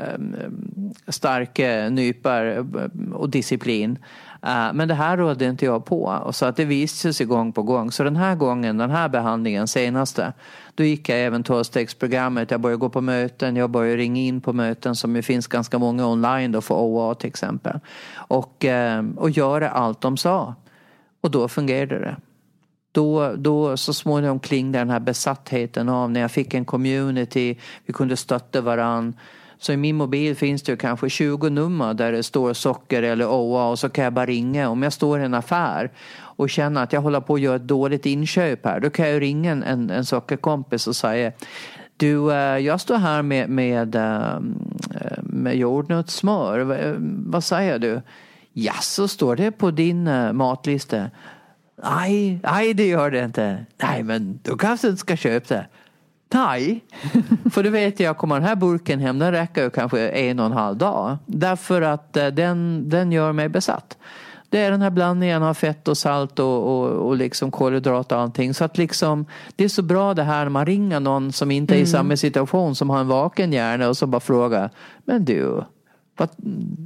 [1.07, 2.67] starka nypor
[3.13, 3.99] och disciplin.
[4.45, 6.03] Uh, men det här rådde inte jag på.
[6.03, 7.91] Och så att det visade sig gång på gång.
[7.91, 10.33] Så den här gången, den här behandlingen, senaste,
[10.75, 12.51] då gick jag även tolvstegsprogrammet.
[12.51, 15.79] Jag började gå på möten, jag började ringa in på möten som det finns ganska
[15.79, 17.79] många online då för OA till exempel.
[18.15, 20.55] Och, uh, och göra allt de sa.
[21.21, 22.15] Och då fungerade det
[22.91, 27.93] då, då så småningom klingade den här besattheten av när jag fick en community, vi
[27.93, 29.13] kunde stötta varandra.
[29.59, 33.69] Så i min mobil finns det kanske 20 nummer där det står socker eller OA
[33.69, 34.69] och så kan jag bara ringa.
[34.69, 37.67] Om jag står i en affär och känner att jag håller på att göra ett
[37.67, 41.31] dåligt inköp här, då kan jag ringa en, en sockerkompis och säga
[41.99, 44.39] du, eh, jag står här med, med, eh,
[45.23, 46.85] med jordnötssmör.
[46.85, 46.95] Eh,
[47.25, 48.01] vad säger du?
[48.53, 50.03] Ja, så står det på din
[50.35, 51.09] matlista.
[51.83, 53.65] Nej, nej det gör det inte.
[53.83, 55.65] Nej, men du kanske inte ska köpa det.
[56.33, 56.83] Nej,
[57.51, 60.45] för du vet jag, kommer den här burken hem, den räcker ju kanske en och
[60.45, 61.17] en halv dag.
[61.25, 63.97] Därför att eh, den, den gör mig besatt.
[64.49, 68.21] Det är den här blandningen av fett och salt och, och, och liksom kolhydrater och
[68.21, 68.53] allting.
[68.53, 71.73] Så att liksom, det är så bra det här när man ringer någon som inte
[71.73, 71.91] är i mm.
[71.91, 74.69] samma situation som har en vaken hjärna och så bara frågar,
[75.05, 75.63] men du,
[76.19, 76.29] vad,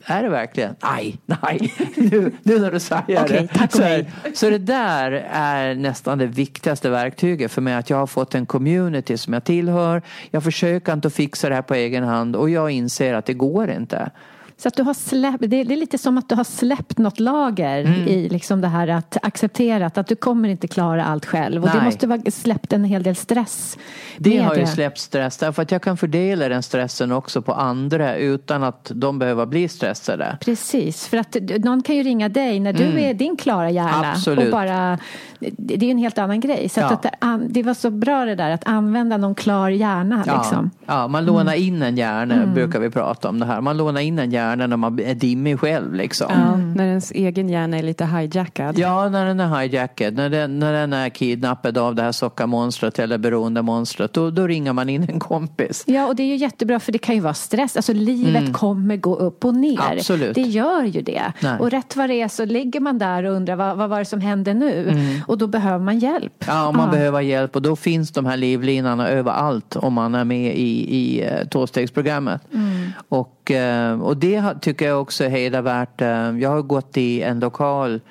[0.05, 0.75] är det verkligen?
[0.83, 1.73] Nej, nej.
[1.95, 3.71] Nu, nu när du säger okay, det.
[3.71, 7.73] Så, så det där är nästan det viktigaste verktyget för mig.
[7.73, 10.01] Att jag har fått en community som jag tillhör.
[10.31, 13.69] Jag försöker inte fixa det här på egen hand och jag inser att det går
[13.69, 14.11] inte.
[14.57, 17.79] Så att du har släppt, det är lite som att du har släppt något lager
[17.79, 18.07] mm.
[18.07, 21.63] i liksom det här att acceptera att du kommer inte klara allt själv.
[21.63, 21.79] Och Nej.
[21.79, 23.77] det måste vara släppt en hel del stress.
[24.17, 28.15] Det har ju släppt stress därför att jag kan fördela den stressen också på andra
[28.15, 30.37] utan att de behöver bli stressade.
[30.41, 32.97] Precis, för att någon kan ju ringa dig när du mm.
[32.97, 34.11] är din klara hjärna.
[34.11, 34.45] Absolut.
[34.45, 34.97] Och bara,
[35.39, 36.69] det är ju en helt annan grej.
[36.69, 36.85] Så ja.
[36.85, 40.23] att, att, det var så bra det där att använda någon klar hjärna.
[40.27, 40.71] Ja, liksom.
[40.85, 42.53] ja man lånar in en hjärna mm.
[42.53, 43.61] brukar vi prata om det här.
[43.61, 45.93] Man lånar in en hjärna hjärna när man är dimmig själv.
[45.93, 46.27] Liksom.
[46.29, 48.79] Ja, när ens egen hjärna är lite hijackad.
[48.79, 50.13] Ja, när den är hijackad.
[50.13, 54.13] När den, när den är kidnappad av det här sockarmonstret eller beroendemonstret.
[54.13, 55.84] Då, då ringer man in en kompis.
[55.88, 57.75] Ja, och det är ju jättebra för det kan ju vara stress.
[57.75, 58.53] Alltså livet mm.
[58.53, 59.97] kommer gå upp och ner.
[59.97, 60.36] Absolut.
[60.36, 61.23] Det gör ju det.
[61.39, 61.60] Nej.
[61.60, 64.06] Och rätt vad det är så ligger man där och undrar vad, vad var det
[64.06, 64.89] som hände nu?
[64.89, 65.21] Mm.
[65.27, 66.43] Och då behöver man hjälp.
[66.47, 66.91] Ja, man Aha.
[66.91, 71.25] behöver hjälp och då finns de här livlinorna överallt om man är med i, i
[71.25, 72.41] uh, tvåstegsprogrammet.
[72.53, 72.91] Mm.
[73.10, 76.01] Och, och, eh, och det tycker jag också är hedervärt.
[76.01, 78.01] Eh, jag har gått i en lokal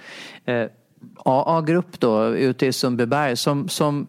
[0.45, 0.67] eh,
[1.25, 4.07] AA-grupp då ute i Sundbyberg som, som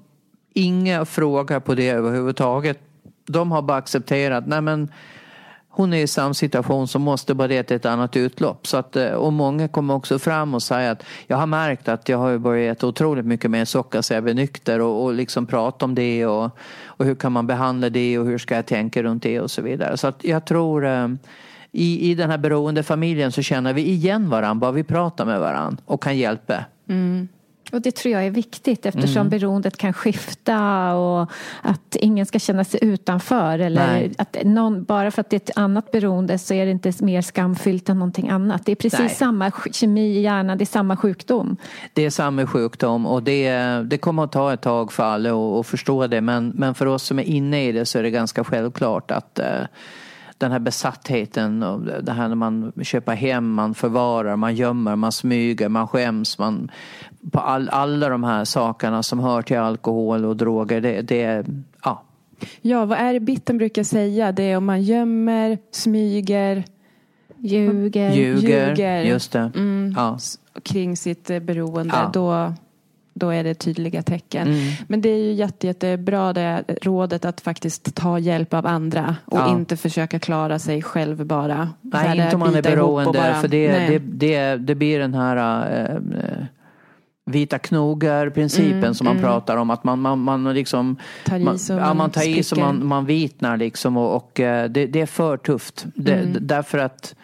[0.53, 2.79] inga frågar på det överhuvudtaget.
[3.25, 4.91] De har bara accepterat, nej men
[5.75, 8.67] hon är i samma situation som måste bara det till ett annat utlopp.
[8.67, 12.09] Så att, eh, och många kommer också fram och säger att jag har märkt att
[12.09, 15.45] jag har börjat äta otroligt mycket mer socker så jag blir nykter och, och liksom
[15.45, 19.03] prata om det och, och hur kan man behandla det och hur ska jag tänka
[19.03, 19.97] runt det och så vidare.
[19.97, 21.07] Så att jag tror eh,
[21.71, 25.83] i, i den här beroendefamiljen så känner vi igen varandra bara vi pratar med varandra
[25.85, 26.65] och kan hjälpa.
[26.89, 27.27] Mm.
[27.73, 29.29] Och det tror jag är viktigt eftersom mm.
[29.29, 31.31] beroendet kan skifta och
[31.61, 33.59] att ingen ska känna sig utanför.
[33.59, 36.93] Eller att någon, bara för att det är ett annat beroende så är det inte
[36.99, 38.65] mer skamfyllt än någonting annat.
[38.65, 39.09] Det är precis Nej.
[39.09, 41.57] samma kemi i hjärnan, det är samma sjukdom.
[41.93, 43.51] Det är samma sjukdom och det,
[43.85, 46.21] det kommer att ta ett tag för alla att förstå det.
[46.21, 49.39] Men, men för oss som är inne i det så är det ganska självklart att
[49.43, 49.65] uh,
[50.43, 55.11] den här besattheten och det här när man köper hem, man förvarar, man gömmer, man
[55.11, 56.71] smyger, man skäms, man
[57.31, 60.81] på all, alla de här sakerna som hör till alkohol och droger.
[60.81, 61.45] Det, det
[61.83, 62.03] ja.
[62.61, 64.31] Ja, vad är det bitten brukar säga?
[64.31, 66.63] Det är om man gömmer, smyger,
[67.37, 69.03] ljuger, ljuger, ljuger.
[69.03, 69.51] just det.
[69.55, 70.17] Mm, ja.
[70.63, 71.95] kring sitt eh, beroende.
[71.95, 72.09] Ja.
[72.13, 72.53] Då
[73.13, 74.47] då är det tydliga tecken.
[74.47, 74.73] Mm.
[74.87, 79.39] Men det är ju jätte, jättebra det rådet att faktiskt ta hjälp av andra och
[79.39, 79.51] ja.
[79.51, 81.69] inte försöka klara sig själv bara.
[81.81, 85.61] Nej, inte om man är beroende bara, för det, det, det, det, blir den här
[85.89, 86.45] äh,
[87.25, 89.23] vita knogar-principen mm, som man mm.
[89.23, 89.69] pratar om.
[89.69, 90.95] Att man, man, man liksom
[91.25, 94.39] tar i så man, ja, man, tar i så man, man vitnar liksom och, och
[94.39, 95.85] eh, det, det, är för tufft.
[95.95, 96.37] Det, mm.
[96.41, 97.15] Därför att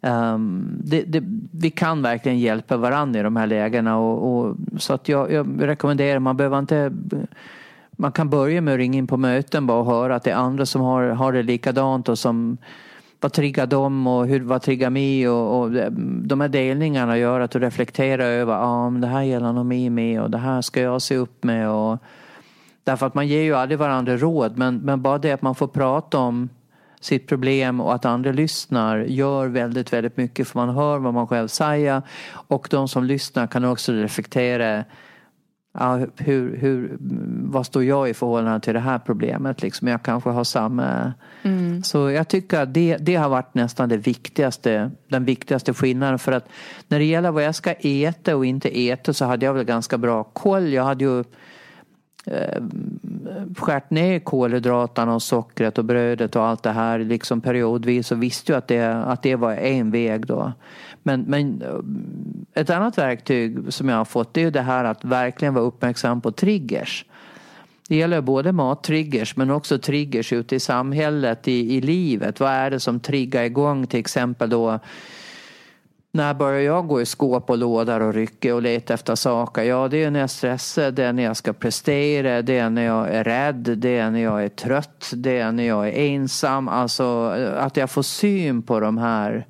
[0.00, 3.98] Um, det, det, vi kan verkligen hjälpa varandra i de här lägena.
[3.98, 6.92] Och, och så att jag, jag, rekommenderar, man behöver inte
[7.90, 10.34] man kan börja med att ringa in på möten bara och höra att det är
[10.34, 12.58] andra som har, har det likadant och som
[13.20, 15.70] vad triggar dem och hur, vad triggar mig och, och
[16.22, 19.66] de här delningarna gör att du reflekterar över ja ah, men det här gäller nog
[19.66, 21.98] mig med och det här ska jag se upp med och
[22.84, 25.68] därför att man ger ju aldrig varandra råd men, men bara det att man får
[25.68, 26.48] prata om
[27.00, 31.26] sitt problem och att andra lyssnar gör väldigt, väldigt mycket för man hör vad man
[31.26, 34.84] själv säger och de som lyssnar kan också reflektera
[35.78, 36.96] ja, hur, hur,
[37.42, 39.62] vad står jag i förhållande till det här problemet?
[39.62, 41.12] Liksom, jag kanske har samma...
[41.42, 41.82] Mm.
[41.82, 46.18] Så jag tycker att det, det har varit nästan det viktigaste, den viktigaste skillnaden.
[46.18, 46.48] För att
[46.88, 49.98] när det gäller vad jag ska äta och inte äta så hade jag väl ganska
[49.98, 50.72] bra koll.
[50.72, 51.24] Jag hade ju
[52.26, 52.62] Eh,
[53.56, 58.52] skärt ner kolhydraterna och sockret och brödet och allt det här liksom periodvis och visste
[58.52, 60.52] ju att det, att det var en väg då.
[61.02, 64.84] Men, men eh, ett annat verktyg som jag har fått det är ju det här
[64.84, 67.04] att verkligen vara uppmärksam på triggers.
[67.88, 72.40] Det gäller både mattriggers men också triggers ute i samhället, i, i livet.
[72.40, 74.78] Vad är det som triggar igång till exempel då
[76.12, 79.62] när börjar jag gå i skåp och lådor och rycka och leta efter saker?
[79.62, 82.70] Ja, det är när jag är stressad, det är när jag ska prestera, det är
[82.70, 85.92] när jag är rädd, det är när jag är trött, det är när jag är
[85.92, 86.68] ensam.
[86.68, 89.46] Alltså att jag får syn på de här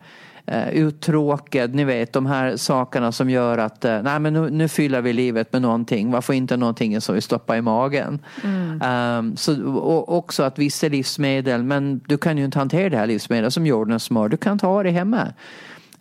[0.53, 4.69] uh, uttråkad, ni vet de här sakerna som gör att uh, nej men nu, nu
[4.69, 8.19] fyller vi livet med någonting, varför inte någonting som vi stoppar i magen.
[8.45, 8.83] Mm.
[9.19, 13.07] Um, så, och också att vissa livsmedel, men du kan ju inte hantera det här
[13.07, 15.29] livsmedlet som jordens smör, du kan ta det hemma.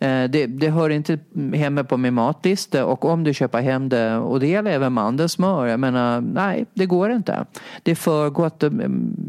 [0.00, 1.18] Eh, det, det, hör inte
[1.54, 5.66] hemma på min matlista och om du köper hem det, och det gäller även mandelsmör,
[5.66, 7.44] jag menar nej, det går inte.
[7.82, 8.70] Det är för gott, eh,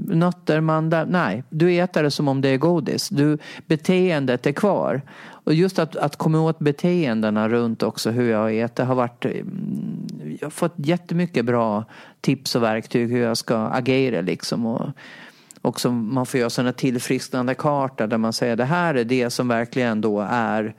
[0.08, 3.10] nötter, mandlar, nej, du äter det som om det är godis.
[3.10, 5.02] Du, beteendet är kvar.
[5.44, 10.08] Och just att, att komma åt beteendena runt också hur jag äter har varit, mm,
[10.40, 11.86] jag har fått jättemycket bra
[12.22, 14.66] tips och verktyg hur jag ska agera liksom.
[14.66, 14.90] Och,
[15.70, 19.30] och som man får göra sådana tillfrisknande kartor där man säger det här är det
[19.30, 20.76] som verkligen då är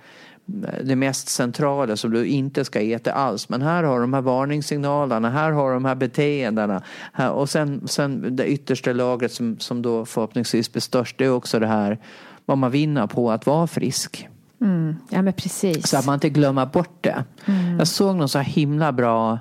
[0.84, 3.48] det mest centrala som du inte ska äta alls.
[3.48, 6.82] Men här har de här varningssignalerna, här har de här beteendena.
[7.12, 11.32] Här, och sen, sen det yttersta lagret som, som då förhoppningsvis blir störst, det är
[11.32, 11.98] också det här
[12.46, 14.28] vad man vinner på att vara frisk.
[14.60, 15.88] Mm, ja men precis.
[15.88, 17.24] Så att man inte glömmer bort det.
[17.46, 17.78] Mm.
[17.78, 19.38] Jag såg någon så himla bra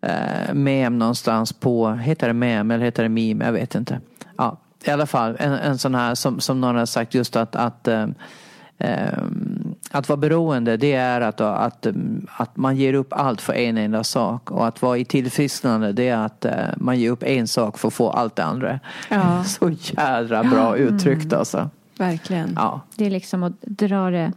[0.00, 3.44] eh, mem någonstans på, heter det mem eller heter det meme?
[3.44, 4.00] Jag vet inte
[4.38, 7.56] ja, i alla fall en, en sån här som, som någon har sagt just att,
[7.56, 8.06] att eh,
[8.78, 9.22] eh,
[9.90, 11.86] att vara beroende det är att, att,
[12.26, 16.08] att man ger upp allt för en enda sak och att vara i tillfrisknande det
[16.08, 18.80] är att eh, man ger upp en sak för att få allt det andra.
[19.08, 19.44] Ja.
[19.46, 21.38] Så jädra bra uttryckt mm.
[21.38, 21.70] alltså.
[21.98, 22.52] Verkligen.
[22.56, 22.80] Ja.
[22.96, 24.32] Det är liksom att dra det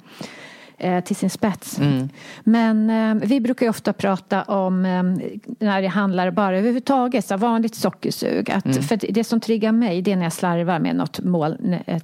[0.79, 1.79] eh, till sin spets.
[1.79, 2.09] Mm.
[2.43, 5.03] Men eh, vi brukar ju ofta prata om eh,
[5.59, 8.51] när det handlar bara överhuvudtaget, så vanligt sockersug.
[8.51, 8.83] Att, mm.
[8.83, 11.57] För det som triggar mig det är när jag slarvar med något mål,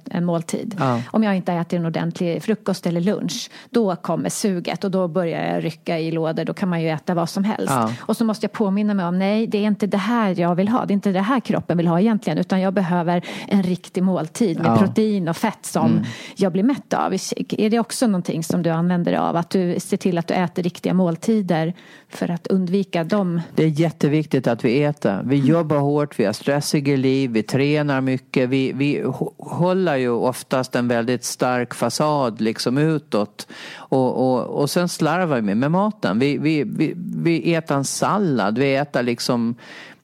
[0.04, 0.76] en måltid.
[0.78, 1.02] Ja.
[1.10, 5.54] Om jag inte äter en ordentlig frukost eller lunch, då kommer suget och då börjar
[5.54, 6.44] jag rycka i lådor.
[6.44, 7.72] Då kan man ju äta vad som helst.
[7.72, 7.92] Ja.
[8.00, 10.68] Och så måste jag påminna mig om, nej det är inte det här jag vill
[10.68, 10.86] ha.
[10.86, 12.38] Det är inte det här kroppen vill ha egentligen.
[12.38, 14.76] Utan jag behöver en riktig måltid med ja.
[14.76, 16.04] protein och fett som mm.
[16.36, 17.14] jag blir mätt av.
[17.48, 19.36] Är det också någonting som du använder dig av?
[19.36, 21.74] Att du ser till att du äter riktiga måltider
[22.08, 23.40] för att undvika dem?
[23.54, 25.22] Det är jätteviktigt att vi äter.
[25.24, 25.48] Vi mm.
[25.48, 28.48] jobbar hårt, vi har stressiga liv, vi tränar mycket.
[28.48, 29.04] Vi, vi
[29.38, 33.48] håller ju oftast en väldigt stark fasad liksom utåt.
[33.74, 36.18] Och, och, och sen slarvar vi med maten.
[36.18, 39.54] Vi, vi, vi, vi äter en sallad, vi äter liksom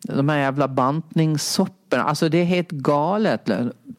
[0.02, 1.82] de här jävla bantningssopporna.
[1.99, 3.51] Alltså det är helt galet.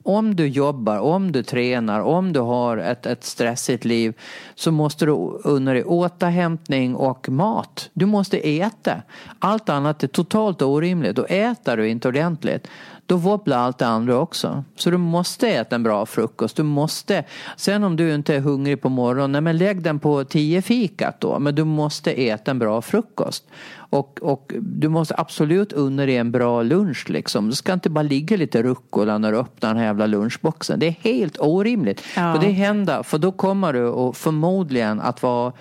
[0.03, 4.13] Om du jobbar, om du tränar, om du har ett, ett stressigt liv
[4.55, 5.11] så måste du
[5.43, 7.89] unna dig återhämtning och mat.
[7.93, 9.01] Du måste äta.
[9.39, 11.19] Allt annat är totalt orimligt.
[11.19, 12.67] Och äter du inte ordentligt
[13.05, 14.63] då wobblar allt det andra också.
[14.75, 16.55] Så du måste äta en bra frukost.
[16.55, 17.23] Du måste,
[17.57, 21.39] sen om du inte är hungrig på morgonen, men lägg den på tio fikat då.
[21.39, 23.45] Men du måste äta en bra frukost.
[23.75, 27.49] Och, och du måste absolut unna dig en bra lunch liksom.
[27.49, 30.79] Du ska inte bara ligga lite rucola när du öppnar den här jävla lunchboxen.
[30.79, 32.03] Det är helt orimligt.
[32.15, 32.33] Ja.
[32.33, 35.53] Och det händer, för då kommer du och förmodligen att vara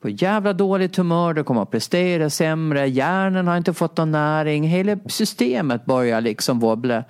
[0.00, 4.64] på jävla dåligt humör, du kommer att prestera sämre, hjärnan har inte fått någon näring,
[4.64, 7.04] hela systemet börjar liksom wobbla.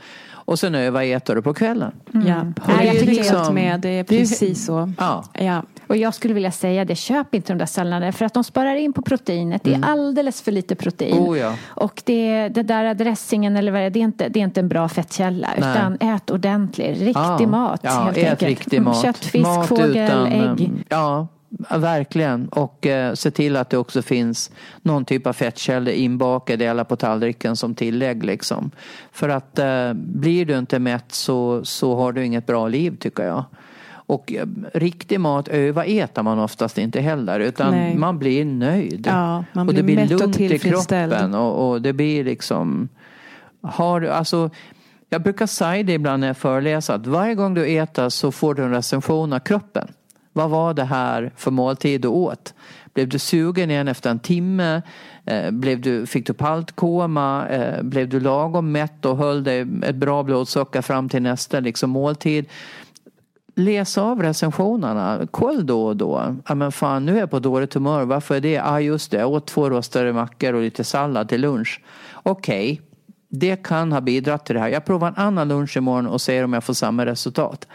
[0.48, 1.92] Och sen överäter du på kvällen.
[2.14, 2.26] Mm.
[2.26, 4.92] Ja, och jag tycker liksom, helt med, det är precis så.
[4.98, 5.24] Ja.
[5.32, 5.62] ja.
[5.86, 8.74] Och jag skulle vilja säga det, köp inte de där salladerna för att de sparar
[8.74, 9.64] in på proteinet.
[9.64, 9.90] Det är mm.
[9.90, 11.18] alldeles för lite protein.
[11.18, 11.54] Oh, ja.
[11.66, 14.60] Och det, det där dressingen eller vad det är, det är inte, det är inte
[14.60, 15.48] en bra fettkälla.
[15.58, 15.70] Nej.
[15.70, 17.46] Utan ät ordentlig, riktig ja.
[17.46, 17.80] mat.
[17.82, 18.42] Ja, helt ät enkelt.
[18.42, 19.02] riktig mat.
[19.02, 20.70] Kött, fisk, mat fågel, utan, ägg.
[20.88, 21.28] Ja,
[21.70, 22.48] Verkligen.
[22.48, 24.50] Och eh, se till att det också finns
[24.82, 28.24] någon typ av fettkällor inbakade eller på tallriken som tillägg.
[28.24, 28.70] Liksom.
[29.12, 33.22] För att eh, blir du inte mätt så, så har du inget bra liv tycker
[33.22, 33.44] jag.
[33.90, 37.96] Och eh, riktig mat överäter man oftast inte heller utan Nej.
[37.96, 39.06] man blir nöjd.
[39.06, 42.24] Ja, man blir och det blir mätt lugnt och i kroppen och, och, det blir
[42.24, 42.88] liksom
[43.62, 44.50] har du, alltså,
[45.08, 48.54] jag brukar säga det ibland när jag föreläser att varje gång du äter så får
[48.54, 49.88] du en recension av kroppen.
[50.38, 52.54] Vad var det här för måltid du åt?
[52.94, 54.82] Blev du sugen igen efter en timme?
[55.24, 57.48] Eh, blev du, fick du paltkoma?
[57.48, 61.90] Eh, blev du lagom mätt och höll dig ett bra blodsocker fram till nästa liksom,
[61.90, 62.46] måltid?
[63.54, 65.26] läs av recensionerna.
[65.30, 66.36] Koll då och då.
[66.48, 68.04] Ja, men fan, nu är jag på dåligt humör.
[68.04, 68.52] Varför är det?
[68.52, 69.18] Ja, ah, just det.
[69.18, 71.82] Jag åt två rostade mackor och lite sallad till lunch.
[72.12, 72.84] Okej, okay.
[73.28, 74.68] det kan ha bidragit till det här.
[74.68, 77.66] Jag provar en annan lunch imorgon och ser om jag får samma resultat.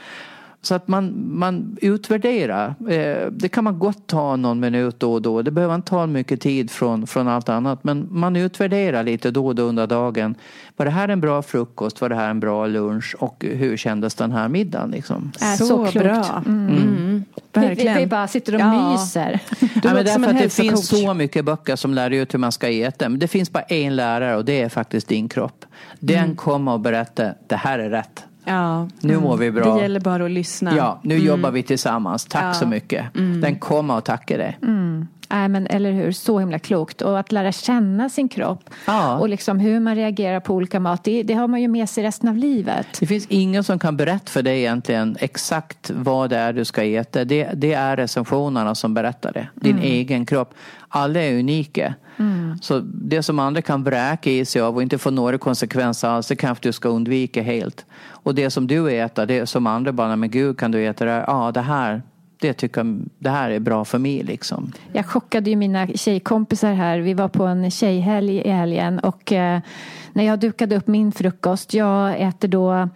[0.63, 2.75] Så att man, man utvärderar.
[2.89, 5.41] Eh, det kan man gott ta någon minut då och då.
[5.41, 7.83] Det behöver inte ta mycket tid från, från allt annat.
[7.83, 10.35] Men man utvärderar lite då och då under dagen.
[10.75, 12.01] Var det här en bra frukost?
[12.01, 13.15] Var det här en bra lunch?
[13.19, 14.91] Och hur kändes den här middagen?
[14.91, 15.31] Liksom?
[15.41, 16.43] Äh, så, så bra.
[16.45, 16.67] Mm.
[16.67, 17.23] Mm.
[17.53, 17.95] Verkligen.
[17.95, 18.91] Vi, vi, bara sitter och ja.
[18.91, 19.39] myser.
[19.59, 22.69] ja, men därför att det finns så mycket böcker som lär ut hur man ska
[22.69, 23.09] äta.
[23.09, 25.65] Men det finns bara en lärare och det är faktiskt din kropp.
[25.99, 26.35] Den mm.
[26.35, 28.23] kommer att berätta, det här är rätt.
[28.45, 28.87] Ja.
[28.99, 29.75] Nu mår vi bra.
[29.75, 30.75] Det gäller bara att lyssna.
[30.77, 31.27] Ja, nu mm.
[31.27, 32.25] jobbar vi tillsammans.
[32.25, 32.53] Tack ja.
[32.53, 33.15] så mycket.
[33.15, 33.41] Mm.
[33.41, 34.57] Den kommer att tacka dig.
[35.33, 37.01] Nej, men eller hur, så himla klokt.
[37.01, 39.17] Och att lära känna sin kropp ja.
[39.17, 42.03] och liksom hur man reagerar på olika mat, det, det, har man ju med sig
[42.03, 42.87] resten av livet.
[42.99, 46.83] Det finns ingen som kan berätta för dig egentligen exakt vad det är du ska
[46.83, 47.25] äta.
[47.25, 49.47] Det, det är recensionerna som berättar det.
[49.55, 49.83] Din mm.
[49.83, 50.53] egen kropp.
[50.87, 51.93] Alla är unika.
[52.17, 52.57] Mm.
[52.61, 56.27] Så det som andra kan vräka i sig av och inte få några konsekvenser alls,
[56.27, 57.85] det kanske du ska undvika helt.
[58.05, 61.11] Och det som du äter, det som andra bara, men gud kan du äta det
[61.11, 61.23] här?
[61.27, 62.01] Ja, det här,
[62.43, 64.71] det tycker det här är bra för mig liksom.
[64.93, 66.99] Jag chockade ju mina tjejkompisar här.
[66.99, 69.59] Vi var på en tjejhelg i helgen och eh,
[70.13, 72.89] när jag dukade upp min frukost, jag äter då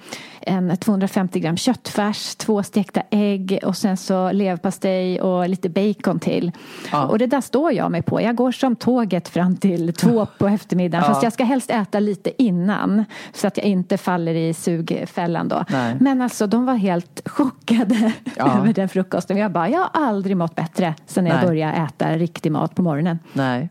[0.47, 6.51] en 250 gram köttfärs, två stekta ägg och sen så leverpastej och lite bacon till.
[6.91, 7.05] Ja.
[7.05, 8.21] Och det där står jag mig på.
[8.21, 11.03] Jag går som tåget fram till två på eftermiddagen.
[11.07, 11.13] Ja.
[11.13, 15.65] Fast jag ska helst äta lite innan så att jag inte faller i sugfällan då.
[15.69, 15.97] Nej.
[15.99, 18.57] Men alltså de var helt chockade ja.
[18.59, 19.37] över den frukosten.
[19.37, 23.19] Jag bara, jag har aldrig mått bättre sen jag började äta riktig mat på morgonen.
[23.33, 23.69] Nej.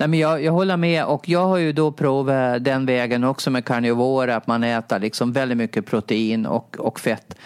[0.00, 3.50] Nej, men jag, jag håller med och jag har ju då provat den vägen också
[3.50, 7.36] med karnivora, att man äter liksom väldigt mycket protein och, och fett.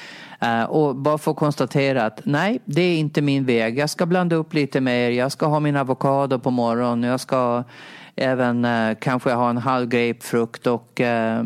[0.45, 3.79] Uh, och bara få konstatera att nej, det är inte min väg.
[3.79, 5.11] Jag ska blanda upp lite mer.
[5.11, 7.11] Jag ska ha min avokado på morgonen.
[7.11, 7.65] Jag ska
[8.17, 11.43] även uh, kanske ha en halv grapefrukt och uh,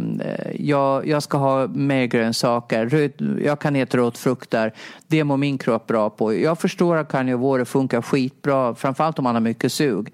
[0.54, 3.10] jag, jag ska ha mer grönsaker.
[3.44, 4.72] Jag kan äta rotfrukter.
[5.06, 6.34] Det mår min kropp bra på.
[6.34, 10.12] Jag förstår att karnivora funkar skitbra, framförallt om man har mycket sug.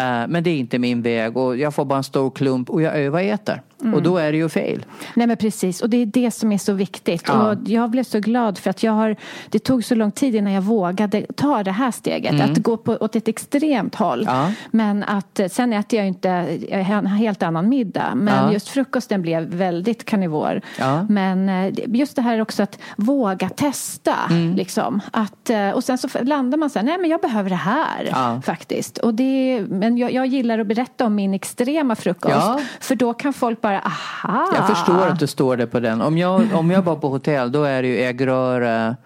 [0.00, 2.82] Eh, men det är inte min väg och jag får bara en stor klump och
[2.82, 3.62] jag överäter.
[3.82, 3.94] Mm.
[3.94, 4.84] Och då är det ju fel.
[5.14, 7.24] Nej men precis och det är det som är så viktigt.
[7.26, 7.50] Ja.
[7.50, 9.16] Och jag blev så glad för att jag har,
[9.48, 12.32] det tog så lång tid innan jag vågade ta det här steget.
[12.32, 12.50] Mm.
[12.50, 14.24] Att gå på, åt ett extremt håll.
[14.26, 14.52] Ja.
[14.70, 16.30] Men att sen äter jag inte
[16.68, 18.14] en helt annan middag.
[18.14, 18.52] Men ja.
[18.52, 20.60] just frukosten blev väldigt karnivor.
[21.08, 24.16] Men eh, just det här också att våga testa.
[24.30, 24.54] Mm.
[24.54, 25.00] Liksom.
[25.10, 28.40] Att, eh, och sen så landar man så här, nej men jag behöver det här
[28.40, 28.98] faktiskt.
[28.98, 32.60] Och det, men jag, jag gillar att berätta om min extrema frukost.
[32.80, 34.52] För då kan folk bara bara, aha.
[34.56, 36.00] Jag förstår att du står där på den.
[36.00, 38.96] Om jag, om jag var på hotell då är det ju äggröra,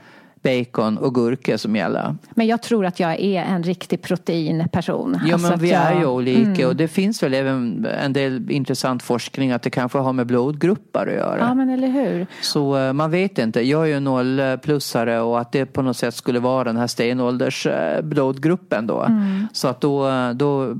[0.44, 2.16] bacon och gurka som gäller.
[2.34, 5.20] Men jag tror att jag är en riktig proteinperson.
[5.26, 5.82] Ja alltså men vi jag...
[5.82, 6.68] är ju olika mm.
[6.68, 11.06] och det finns väl även en del intressant forskning att det kanske har med blodgrupper
[11.06, 11.38] att göra.
[11.38, 12.26] Ja men eller hur.
[12.40, 13.60] Så eh, man vet inte.
[13.60, 17.66] Jag är ju nollplussare och att det på något sätt skulle vara den här stenålders
[17.66, 19.02] eh, blodgruppen då.
[19.02, 19.46] Mm.
[19.52, 20.76] Så att då, eh, då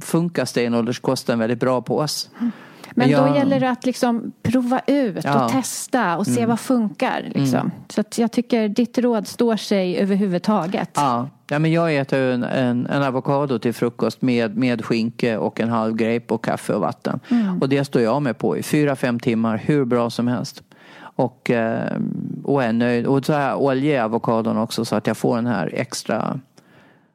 [0.00, 2.30] funkar stenålderskosten väldigt bra på oss.
[2.40, 2.52] Mm.
[2.94, 3.28] Men jag...
[3.28, 5.44] då gäller det att liksom prova ut ja.
[5.44, 6.48] och testa och se mm.
[6.48, 7.22] vad funkar.
[7.34, 7.58] Liksom.
[7.58, 7.70] Mm.
[7.88, 10.90] Så jag tycker ditt råd står sig överhuvudtaget.
[10.94, 11.28] Ja.
[11.52, 15.68] Ja, men jag äter en, en, en avokado till frukost med, med skinka och en
[15.68, 17.20] halv grape och kaffe och vatten.
[17.30, 17.58] Mm.
[17.58, 20.62] Och det står jag med på i fyra, fem timmar, hur bra som helst.
[20.98, 21.96] Och, eh,
[22.44, 23.06] och är nöjd.
[23.06, 26.40] Och så har jag olja i avokadon också så att jag får den här extra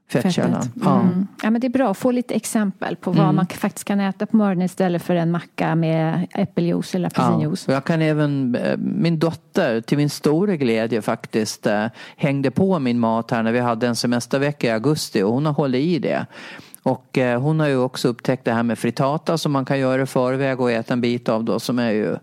[0.10, 0.64] fettkällan.
[0.84, 1.00] Ja.
[1.00, 1.28] Mm.
[1.44, 3.36] ja, men det är bra att få lite exempel på vad mm.
[3.36, 7.68] man faktiskt kan äta på morgonen istället för en macka med äppeljuice eller apelsinjuice.
[7.68, 7.74] Ja.
[7.74, 11.86] Jag kan även, eh, min dotter till min stora glädje faktiskt eh,
[12.16, 15.54] hängde på min mat här när vi hade en semestervecka i augusti och hon har
[15.54, 16.26] hållit i det.
[16.84, 20.02] Och eh, hon har ju också upptäckt det här med fritata som man kan göra
[20.02, 22.18] i förväg och äta en bit av då som är ju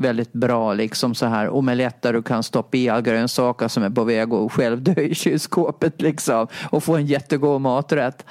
[0.00, 3.90] väldigt bra liksom så här omelett där du kan stoppa i all grönsaker som är
[3.90, 8.24] på väg och själv dö i kylskåpet liksom och få en jättegod maträtt.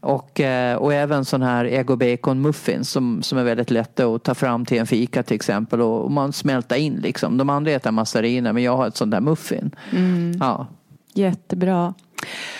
[0.00, 4.06] Och, eh, och även sån här ägg och bacon muffins som, som är väldigt lätta
[4.06, 7.36] att ta fram till en fika till exempel och, och man smälta in liksom.
[7.36, 9.70] De andra äter massariner men jag har ett sånt där muffin.
[9.92, 10.36] Mm.
[10.40, 10.66] Ja.
[11.14, 11.94] Jättebra.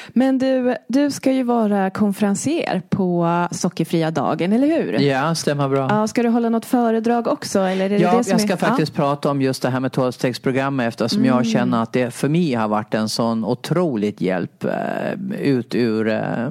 [0.09, 4.93] Men du, du ska ju vara konferencier på Sockerfria dagen, eller hur?
[4.93, 5.87] Ja, stämmer bra.
[5.91, 7.61] Ja, ska du hålla något föredrag också?
[7.61, 8.57] Eller är det ja, det som jag ska är...
[8.57, 9.03] faktiskt ja.
[9.03, 11.37] prata om just det här med tolvstegsprogrammet eftersom Mm.
[11.37, 16.09] jag känner att det för mig har varit en sån otroligt hjälp eh, ut ur
[16.09, 16.49] eh,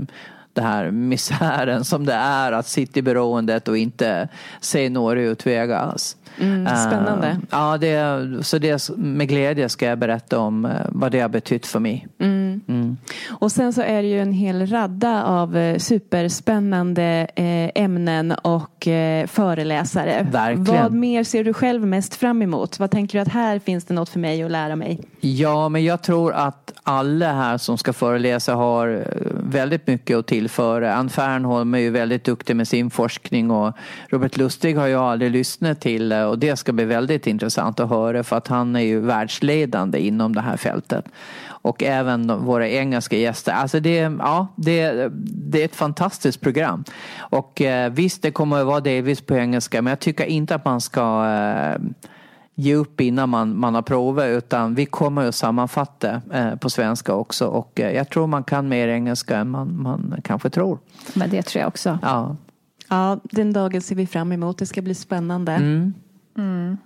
[0.54, 4.30] det här misären som det är att sitta i beroendet och inte
[4.62, 5.96] se några utvägar.
[6.40, 7.28] Mm, spännande.
[7.28, 11.30] Eh, ja, det, så det, med glädje ska jag berätta om eh, vad det har
[11.30, 12.08] betytt för mig.
[12.20, 12.62] Mm.
[12.68, 12.98] Mm.
[13.30, 18.88] Och sen så är det ju en hel radda av eh, superspännande eh, ämnen och
[18.88, 20.28] eh, föreläsare.
[20.32, 20.84] Verkligen.
[20.84, 22.80] Vad mer ser du själv mest fram emot?
[22.80, 25.00] Vad tänker du att här finns det något för mig att lära mig?
[25.20, 30.28] Ja, men jag tror att alla här som ska föreläsa har eh, väldigt mycket att
[30.28, 30.94] tillföra.
[30.94, 33.74] Ann Fernholm är ju väldigt duktig med sin forskning och
[34.10, 37.90] Robert Lustig har jag aldrig lyssnat till eh, och det ska bli väldigt intressant att
[37.90, 41.06] höra för att han är ju världsledande inom det här fältet.
[41.46, 43.52] Och även våra engelska gäster.
[43.52, 46.84] Alltså det, ja, det, det är ett fantastiskt program.
[47.18, 50.66] Och eh, visst, det kommer att vara delvis på engelska men jag tycker inte att
[50.66, 51.82] man ska eh,
[52.56, 57.14] ge upp innan man, man har provat utan vi kommer att sammanfatta eh, på svenska
[57.14, 60.80] också och eh, jag tror man kan mer engelska än man, man kanske tror.
[61.14, 62.00] Men det tror jag också.
[62.02, 62.36] Ja.
[62.90, 64.58] Ja, den dagen ser vi fram emot.
[64.58, 65.52] Det ska bli spännande.
[65.52, 65.94] Mm.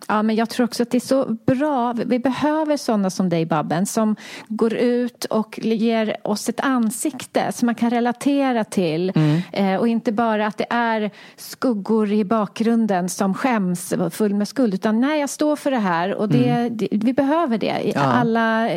[0.08, 1.94] Ja, men jag tror också att det är så bra.
[1.94, 4.16] Vi behöver sådana som dig, Babben, som
[4.48, 9.14] går ut och ger oss ett ansikte som man kan relatera till.
[9.52, 14.74] Eh, och inte bara att det är skuggor i bakgrunden som skäms full med skuld.
[14.74, 18.02] Utan nej, jag står för det här och det, det, vi behöver det i Ja.
[18.02, 18.70] alla,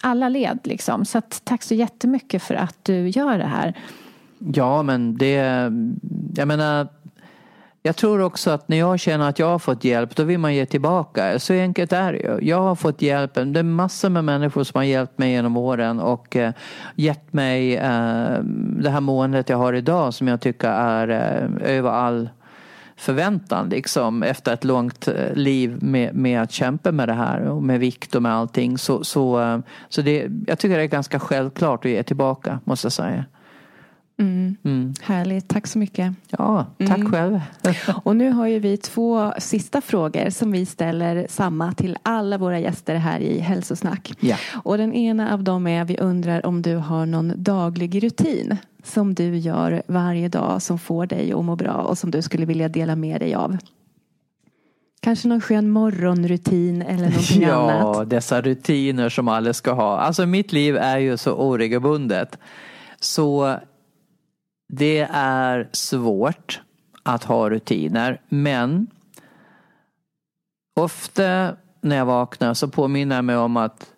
[0.00, 0.58] alla led.
[0.64, 1.04] Liksom.
[1.04, 3.74] Så att, tack så jättemycket för att du gör det här.
[4.38, 5.34] Ja, men det...
[6.36, 6.88] Jag menar...
[7.86, 10.54] Jag tror också att när jag känner att jag har fått hjälp, då vill man
[10.54, 11.38] ge tillbaka.
[11.38, 12.48] Så enkelt är det ju.
[12.48, 13.34] Jag har fått hjälp.
[13.34, 16.52] Det är massor med människor som har hjälpt mig genom åren och eh,
[16.94, 18.38] gett mig eh,
[18.78, 22.28] det här måendet jag har idag som jag tycker är eh, över all
[22.96, 27.62] förväntan liksom efter ett långt eh, liv med, med att kämpa med det här och
[27.62, 28.78] med vikt och med allting.
[28.78, 29.58] Så, så, eh,
[29.88, 33.24] så det, jag tycker det är ganska självklart att ge tillbaka, måste jag säga.
[34.18, 34.56] Mm.
[34.64, 34.94] Mm.
[35.02, 36.12] Härligt, tack så mycket.
[36.28, 37.12] Ja, tack Mm.
[37.12, 37.40] själv.
[38.04, 42.58] Och nu har ju vi två sista frågor som vi ställer samma till alla våra
[42.58, 44.12] gäster här i Hälsosnack.
[44.20, 44.36] Ja.
[44.64, 49.14] Och den ena av dem är vi undrar om du har någon daglig rutin som
[49.14, 52.68] du gör varje dag som får dig att må bra och som du skulle vilja
[52.68, 53.56] dela med dig av.
[55.00, 58.10] Kanske någon skön morgonrutin eller någonting Ja, annat.
[58.10, 59.98] dessa rutiner som alla ska ha.
[59.98, 62.38] Alltså mitt liv är ju så oregelbundet.
[63.00, 63.56] Så
[64.68, 66.60] det är svårt
[67.02, 68.20] att ha rutiner.
[68.28, 68.86] Men
[70.80, 73.92] ofta när jag vaknar så påminner jag mig om att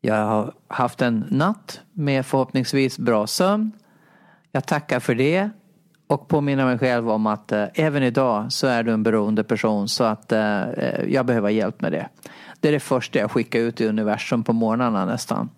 [0.00, 3.72] jag har haft en natt med förhoppningsvis bra sömn.
[4.52, 5.50] Jag tackar för det
[6.06, 9.88] och påminner mig själv om att eh, även idag så är du en beroende person
[9.88, 12.08] så att eh, eh jag behöver hjälp med det.
[12.60, 15.50] Det är det första jag skickar ut i universum på morgnarna nästan.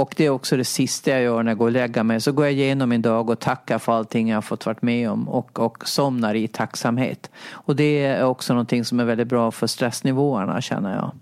[0.00, 2.20] Och det är också det sista jag gör när jag går och lägger mig.
[2.20, 5.10] Så går jag igenom min dag och tackar för allting jag har fått varit med
[5.10, 7.30] om och, och somnar i tacksamhet.
[7.50, 11.12] Och det är också någonting som är väldigt bra för stressnivåerna känner jag.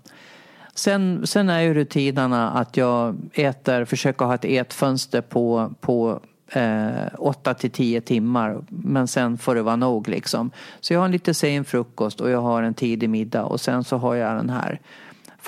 [0.75, 6.19] Sen, sen är ju rutinerna att jag äter, försöker ha ett ätfönster på, på
[6.51, 8.61] eh, 8 till 10 timmar.
[8.69, 10.51] Men sen får det vara nog liksom.
[10.79, 13.83] Så jag har en lite sen frukost och jag har en tidig middag och sen
[13.83, 14.79] så har jag den här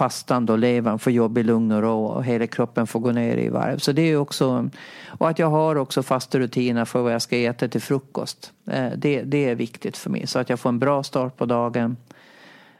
[0.01, 3.37] fastan då levern får jobba i lugn och ro och hela kroppen får gå ner
[3.37, 3.77] i varv.
[3.77, 4.69] Så det är också,
[5.19, 8.53] och att jag har också fasta rutiner för vad jag ska äta till frukost.
[8.71, 11.45] Eh, Det, det är viktigt för mig så att jag får en bra start på
[11.45, 11.97] dagen.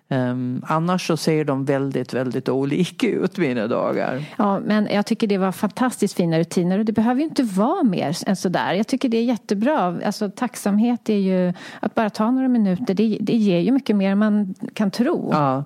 [0.09, 4.23] Um, annars så ser de väldigt, väldigt olika ut mina dagar.
[4.37, 7.83] Ja, men jag tycker det var fantastiskt fina rutiner och det behöver ju inte vara
[7.83, 8.73] mer än sådär.
[8.73, 9.97] Jag tycker det är jättebra.
[10.05, 14.11] Alltså, tacksamhet är ju, att bara ta några minuter, det, det ger ju mycket mer
[14.11, 15.29] än man kan tro.
[15.31, 15.63] Ja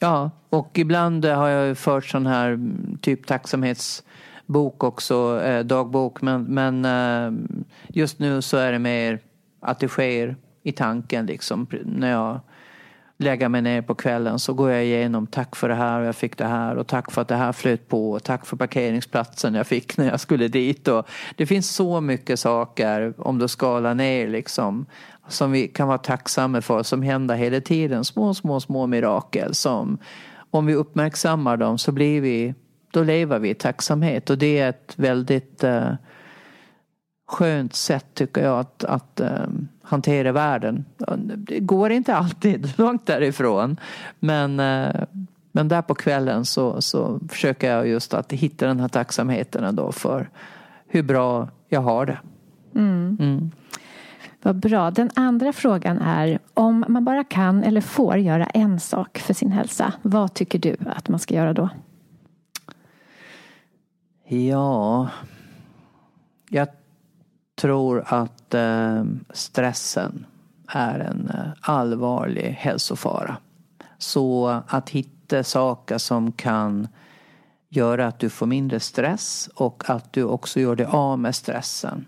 [0.00, 6.22] ja, och ibland eh, har jag fört sån här mm, typ tacksamhetsbok också, eh, dagbok.
[6.22, 7.40] Men, men eh,
[7.88, 9.18] just nu så är det mer
[9.60, 11.66] att det sker i tanken liksom.
[11.84, 12.40] När jag
[13.20, 16.16] lägger mig ner på kvällen så går jag igenom tack för det här och jag
[16.16, 19.54] fick det här och tack för att det här flöt på och tack för parkeringsplatsen
[19.54, 20.88] jag fick när jag skulle dit.
[20.88, 24.86] Och det finns så mycket saker om du skalar ner liksom
[25.30, 28.04] som vi kan vara tacksamma för som händer hela tiden.
[28.04, 29.98] Små, små, små mirakel som
[30.50, 32.54] om vi uppmärksammar dem så blir vi,
[32.90, 35.92] då lever vi i tacksamhet och det är ett väldigt eh,
[37.28, 40.84] skönt sätt tycker jag att, att um, hantera världen.
[41.36, 43.76] Det går inte alltid långt därifrån.
[44.18, 45.04] Men uh,
[45.52, 49.92] Men där på kvällen så, så försöker jag just att hitta den här tacksamheten ändå
[49.92, 50.30] för
[50.86, 52.18] hur bra jag har det.
[52.74, 53.16] Mm.
[53.20, 53.50] Mm.
[54.42, 54.90] Vad bra.
[54.90, 59.52] Den andra frågan är om man bara kan eller får göra en sak för sin
[59.52, 59.92] hälsa.
[60.02, 61.68] Vad tycker du att man ska göra då?
[64.24, 65.08] Ja,
[66.48, 66.68] jag
[67.60, 70.26] tror att eh, stressen
[70.68, 73.36] är en eh, allvarlig hälsofara.
[73.98, 76.88] Så att hitta saker som kan
[77.68, 82.06] göra att du får mindre stress och att du också gör dig av med stressen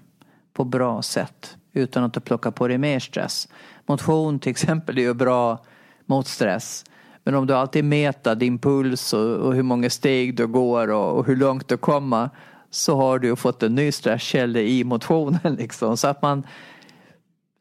[0.53, 3.49] på bra sätt utan att du plockar på dig mer stress.
[3.87, 5.65] Motion till exempel är ju bra
[6.07, 6.85] mot stress.
[7.25, 11.19] Men om du alltid mäter din puls och, och hur många steg du går och,
[11.19, 12.31] och, hur långt du kommer
[12.71, 15.55] så har du fått en ny stresskälla i motionen.
[15.59, 15.97] Liksom.
[15.97, 16.47] Så att man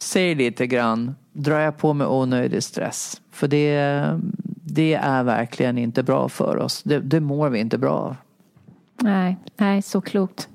[0.01, 3.21] ser lite grann, drar jag på mig onödig stress?
[3.31, 4.19] För det,
[4.63, 6.83] det är verkligen inte bra för oss.
[6.83, 8.15] Det, det mår vi inte bra av.
[9.01, 10.49] Nej, nej, så klokt.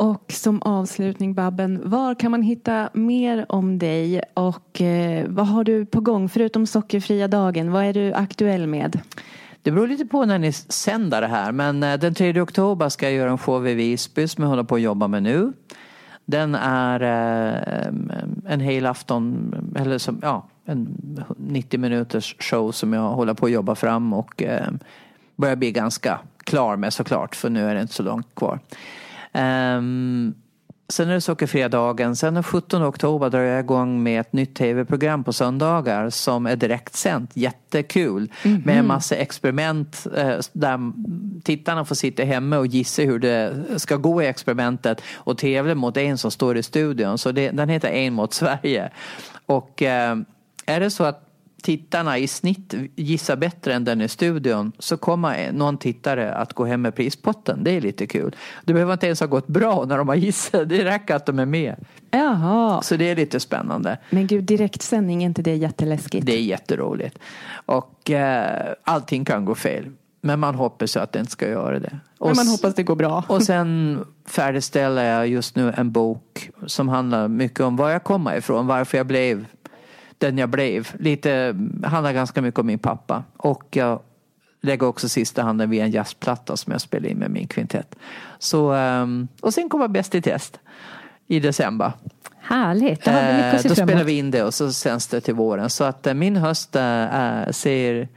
[0.00, 5.64] Och som avslutning Babben, var kan man hitta mer om dig och eh, vad har
[5.64, 7.72] du på gång förutom sockerfria dagen?
[7.72, 9.00] Vad är du aktuell med?
[9.62, 13.06] Det beror lite på när ni sänder det här men eh, den 3 oktober ska
[13.06, 15.52] jag göra en show i Visby som jag håller på att jobba med nu.
[16.24, 17.86] Den är eh,
[18.46, 20.88] en hel afton, eller som, ja, en
[21.36, 24.68] 90 minuters show som jag håller på att jobba fram och eh,
[25.36, 28.58] börjar bli ganska klar med såklart för nu är det inte så långt kvar.
[29.32, 30.34] Um,
[30.88, 32.16] sen är det sockerfria dagen.
[32.16, 36.56] Sen den 17 oktober drar jag igång med ett nytt tv-program på söndagar som är
[36.56, 37.30] direktsänt.
[37.34, 38.32] Jättekul.
[38.42, 38.66] Mm -hmm.
[38.66, 40.92] Med en massa experiment eh, där
[41.42, 45.96] tittarna får sitta hemma och gissa hur det ska gå i experimentet och tävla mot
[45.96, 47.18] en som står i studion.
[47.18, 48.90] Så det, den heter En mot Sverige.
[49.46, 50.16] Och eh,
[50.66, 51.29] är det så att
[51.62, 56.64] tittarna i snitt gissar bättre än den i studion så kommer någon tittare att gå
[56.64, 57.64] hem med prispotten.
[57.64, 58.36] Det är lite kul.
[58.64, 60.68] Det behöver inte ens ha gått bra när de har gissat.
[60.68, 61.76] Det räcker att de är med.
[62.10, 62.82] Jaha.
[62.82, 63.98] Så det är lite spännande.
[64.10, 66.26] Men gud, direktsändning, är inte det jätteläskigt?
[66.26, 67.18] Det är jätteroligt.
[67.66, 69.84] Och eh, allting kan gå fel.
[70.22, 71.98] Men man hoppas att det inte ska göra det.
[72.18, 73.24] Och Men man hoppas det går bra.
[73.28, 78.36] Och sen färdigställer jag just nu en bok som handlar mycket om var jag kommer
[78.36, 79.46] ifrån, varför jag blev
[80.20, 80.88] den jag blev.
[80.98, 83.24] Lite, handlar ganska mycket om min pappa.
[83.36, 84.00] Och jag
[84.60, 87.94] lägger också sista handen vid en jazzplatta som jag spelar in med min kvintett.
[88.38, 90.60] Så, ehm, och sen kommer Bäst i test
[91.26, 91.92] i december.
[92.40, 95.06] Härligt, då har vi mycket att se Då spelar vi in det och så sänds
[95.06, 95.70] det till våren.
[95.70, 98.08] Så att eh, min höst äh, ser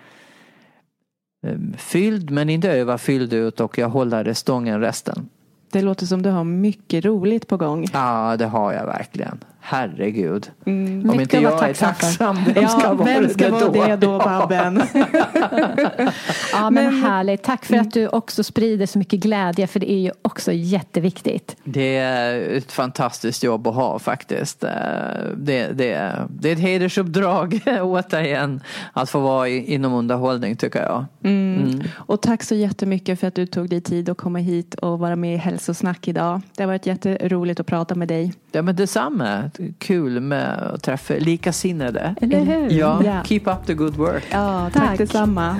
[1.48, 5.30] ehm, fylld men inte överfylld ut och jag håller stången resten.
[5.72, 7.88] Det låter som du har mycket roligt på gång.
[7.94, 9.40] Ja, det har jag verkligen.
[9.66, 10.52] Herregud.
[10.66, 11.10] Mm.
[11.10, 13.86] Om inte jag är tacksam, vem ska ja, vara vem ska det vara då?
[13.86, 14.84] det då, Babben?
[16.52, 17.44] ja, men, men härligt.
[17.44, 21.56] Tack för att du också sprider så mycket glädje, för det är ju också jätteviktigt.
[21.64, 24.64] Det är ett fantastiskt jobb att ha faktiskt.
[24.64, 24.70] Eh,
[25.38, 28.62] det, det, det är ett hedersuppdrag återigen
[28.94, 31.06] att få vara inom underhållning tycker jag.
[31.24, 31.64] Mm.
[31.64, 31.84] Mm.
[31.96, 35.16] Och tack så jättemycket för att du tog dig tid att komma hit och vara
[35.16, 36.42] med i Hälsosnack idag.
[36.58, 38.34] Det har varit jätteroligt att prata med dig.
[38.56, 42.16] Ja, men detsamma kul med att träffa likasinnade.
[42.22, 42.70] Eller hur?
[42.70, 43.24] Ja, ja.
[43.24, 44.24] keep up the good work.
[44.32, 44.98] Ja, tack, tack.
[44.98, 45.58] detsamma.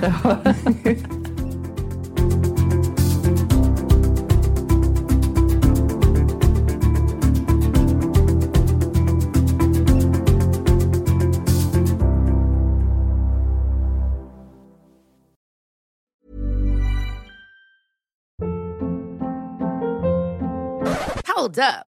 [21.36, 21.93] Hold up.